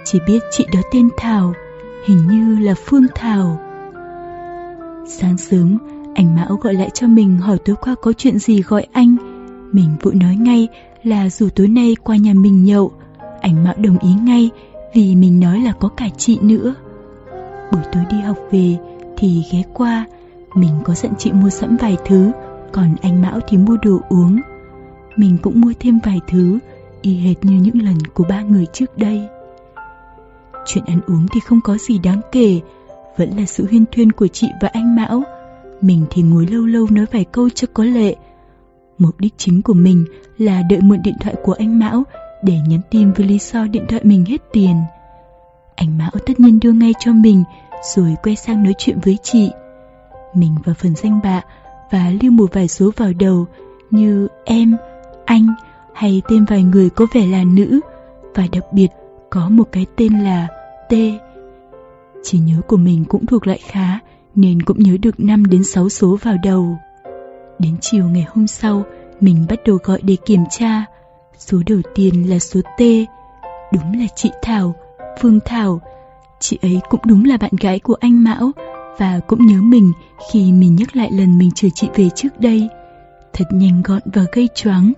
[0.04, 1.52] Chỉ biết chị đó tên Thảo,
[2.06, 3.60] hình như là Phương Thảo.
[5.08, 5.78] Sáng sớm,
[6.14, 9.33] anh Mão gọi lại cho mình hỏi tối qua có chuyện gì gọi anh.
[9.74, 10.68] Mình vội nói ngay
[11.02, 12.92] là dù tối nay qua nhà mình nhậu.
[13.40, 14.50] Anh Mão đồng ý ngay
[14.94, 16.74] vì mình nói là có cả chị nữa.
[17.72, 18.76] Buổi tối đi học về
[19.16, 20.06] thì ghé qua,
[20.54, 22.30] mình có dặn chị mua sẵn vài thứ,
[22.72, 24.40] còn anh Mão thì mua đồ uống.
[25.16, 26.58] Mình cũng mua thêm vài thứ,
[27.02, 29.28] y hệt như những lần của ba người trước đây.
[30.66, 32.60] Chuyện ăn uống thì không có gì đáng kể,
[33.16, 35.22] vẫn là sự huyên thuyên của chị và anh Mão.
[35.80, 38.16] Mình thì ngồi lâu lâu nói vài câu cho có lệ.
[38.98, 40.04] Mục đích chính của mình
[40.38, 42.02] là đợi mượn điện thoại của anh Mão
[42.42, 44.76] để nhắn tin với lý do điện thoại mình hết tiền.
[45.76, 47.44] Anh Mão tất nhiên đưa ngay cho mình
[47.94, 49.50] rồi quay sang nói chuyện với chị.
[50.34, 51.42] Mình vào phần danh bạ
[51.90, 53.46] và lưu một vài số vào đầu
[53.90, 54.76] như em,
[55.24, 55.54] anh
[55.94, 57.80] hay tên vài người có vẻ là nữ
[58.34, 58.88] và đặc biệt
[59.30, 60.48] có một cái tên là
[60.88, 60.92] T.
[62.22, 63.98] Chỉ nhớ của mình cũng thuộc lại khá
[64.34, 66.78] nên cũng nhớ được 5 đến 6 số vào đầu.
[67.58, 68.82] Đến chiều ngày hôm sau,
[69.20, 70.84] mình bắt đầu gọi để kiểm tra.
[71.38, 72.80] Số đầu tiên là số T.
[73.72, 74.74] Đúng là chị Thảo,
[75.20, 75.80] Phương Thảo.
[76.40, 78.52] Chị ấy cũng đúng là bạn gái của anh Mão
[78.98, 79.92] và cũng nhớ mình
[80.32, 82.68] khi mình nhắc lại lần mình chờ chị về trước đây.
[83.32, 84.92] Thật nhanh gọn và gây choáng.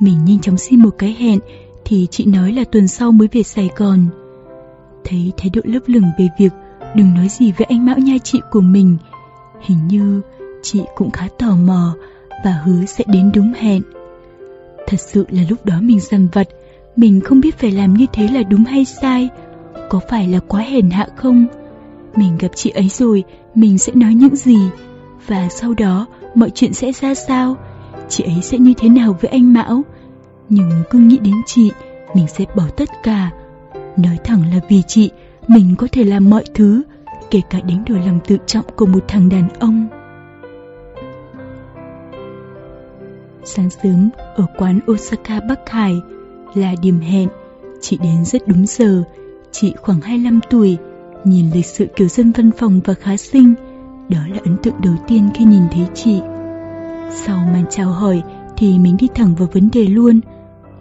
[0.00, 1.38] Mình nhanh chóng xin một cái hẹn
[1.84, 4.06] thì chị nói là tuần sau mới về Sài Gòn.
[5.04, 6.52] Thấy thái độ lấp lửng về việc
[6.94, 8.96] đừng nói gì với anh Mão nha chị của mình.
[9.60, 10.20] Hình như
[10.72, 11.94] chị cũng khá tò mò
[12.44, 13.82] và hứa sẽ đến đúng hẹn.
[14.86, 16.48] Thật sự là lúc đó mình dằn vặt,
[16.96, 19.28] mình không biết phải làm như thế là đúng hay sai,
[19.88, 21.46] có phải là quá hèn hạ không?
[22.16, 24.58] Mình gặp chị ấy rồi, mình sẽ nói những gì?
[25.26, 27.56] Và sau đó, mọi chuyện sẽ ra sao?
[28.08, 29.82] Chị ấy sẽ như thế nào với anh Mão?
[30.48, 31.70] Nhưng cứ nghĩ đến chị,
[32.14, 33.30] mình sẽ bỏ tất cả.
[33.96, 35.10] Nói thẳng là vì chị,
[35.48, 36.82] mình có thể làm mọi thứ,
[37.30, 39.88] kể cả đánh đổi lòng tự trọng của một thằng đàn ông.
[43.44, 46.00] Sáng sớm ở quán Osaka Bắc Hải
[46.54, 47.28] là điểm hẹn.
[47.80, 49.02] Chị đến rất đúng giờ.
[49.52, 50.76] Chị khoảng 25 tuổi,
[51.24, 53.54] nhìn lịch sự kiểu dân văn phòng và khá xinh.
[54.08, 56.20] Đó là ấn tượng đầu tiên khi nhìn thấy chị.
[57.10, 58.22] Sau màn chào hỏi
[58.56, 60.20] thì mình đi thẳng vào vấn đề luôn.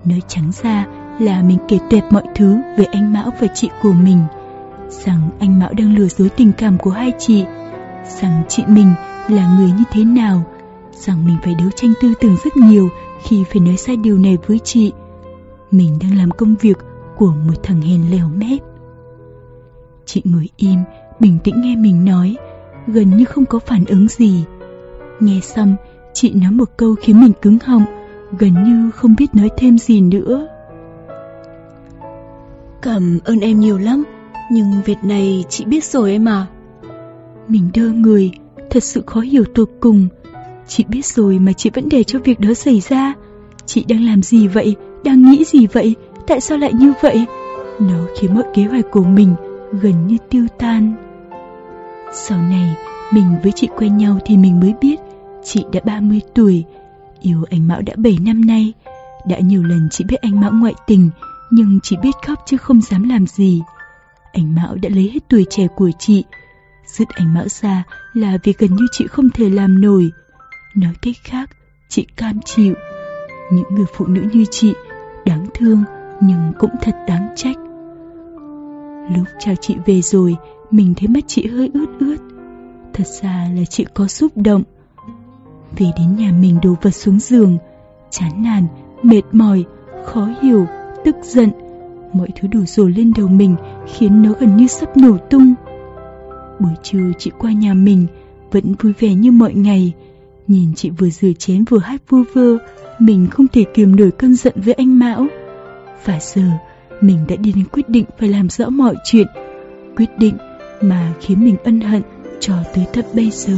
[0.05, 0.87] Nói trắng ra
[1.19, 4.19] là mình kể tuyệt mọi thứ về anh Mão và chị của mình.
[4.89, 7.45] Rằng anh Mão đang lừa dối tình cảm của hai chị.
[8.21, 8.93] Rằng chị mình
[9.29, 10.43] là người như thế nào
[10.97, 12.89] rằng mình phải đấu tranh tư tưởng rất nhiều
[13.23, 14.91] khi phải nói sai điều này với chị.
[15.71, 16.77] Mình đang làm công việc
[17.17, 18.59] của một thằng hèn lèo mép.
[20.05, 20.79] Chị ngồi im,
[21.19, 22.35] bình tĩnh nghe mình nói,
[22.87, 24.43] gần như không có phản ứng gì.
[25.19, 25.75] Nghe xong,
[26.13, 27.85] chị nói một câu khiến mình cứng họng,
[28.39, 30.47] gần như không biết nói thêm gì nữa.
[32.81, 34.03] Cảm ơn em nhiều lắm,
[34.51, 36.45] nhưng việc này chị biết rồi em à.
[37.47, 38.31] Mình đơ người,
[38.69, 40.07] thật sự khó hiểu tột cùng.
[40.67, 43.13] Chị biết rồi mà chị vẫn để cho việc đó xảy ra.
[43.65, 44.75] Chị đang làm gì vậy?
[45.03, 45.95] Đang nghĩ gì vậy?
[46.27, 47.25] Tại sao lại như vậy?
[47.79, 49.35] Nó khiến mọi kế hoạch của mình
[49.81, 50.93] gần như tiêu tan.
[52.13, 52.75] Sau này,
[53.11, 54.99] mình với chị quen nhau thì mình mới biết
[55.43, 56.63] chị đã 30 tuổi,
[57.21, 58.73] yêu anh Mão đã 7 năm nay.
[59.27, 61.09] Đã nhiều lần chị biết anh Mão ngoại tình,
[61.51, 63.61] nhưng chỉ biết khóc chứ không dám làm gì.
[64.33, 66.23] Anh Mão đã lấy hết tuổi trẻ của chị.
[66.85, 70.11] Dứt anh Mão ra là vì gần như chị không thể làm nổi.
[70.81, 71.49] Nói cách khác,
[71.89, 72.73] chị cam chịu.
[73.51, 74.73] Những người phụ nữ như chị,
[75.25, 75.83] đáng thương
[76.21, 77.57] nhưng cũng thật đáng trách.
[79.15, 80.35] Lúc chào chị về rồi,
[80.71, 82.17] mình thấy mắt chị hơi ướt ướt.
[82.93, 84.63] Thật ra là chị có xúc động.
[85.77, 87.57] Về đến nhà mình đổ vật xuống giường,
[88.09, 88.67] chán nản,
[89.03, 89.65] mệt mỏi,
[90.05, 90.65] khó hiểu,
[91.05, 91.51] tức giận.
[92.13, 93.55] Mọi thứ đổ dồn lên đầu mình
[93.95, 95.53] khiến nó gần như sắp nổ tung.
[96.59, 98.07] Buổi trưa chị qua nhà mình,
[98.51, 99.93] vẫn vui vẻ như mọi ngày,
[100.47, 102.57] Nhìn chị vừa rửa chén vừa hát vu vơ,
[102.99, 105.27] mình không thể kiềm nổi cơn giận với anh Mão.
[106.05, 106.41] Và giờ,
[107.01, 109.27] mình đã đi đến quyết định phải làm rõ mọi chuyện.
[109.95, 110.37] Quyết định
[110.81, 112.01] mà khiến mình ân hận
[112.39, 113.57] cho tới tận bây giờ.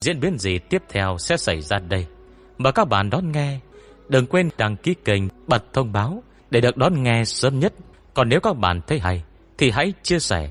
[0.00, 2.06] Diễn biến gì tiếp theo sẽ xảy ra đây?
[2.58, 3.58] Mời các bạn đón nghe.
[4.08, 7.74] Đừng quên đăng ký kênh, bật thông báo để được đón nghe sớm nhất.
[8.14, 9.22] Còn nếu các bạn thấy hay,
[9.58, 10.50] thì hãy chia sẻ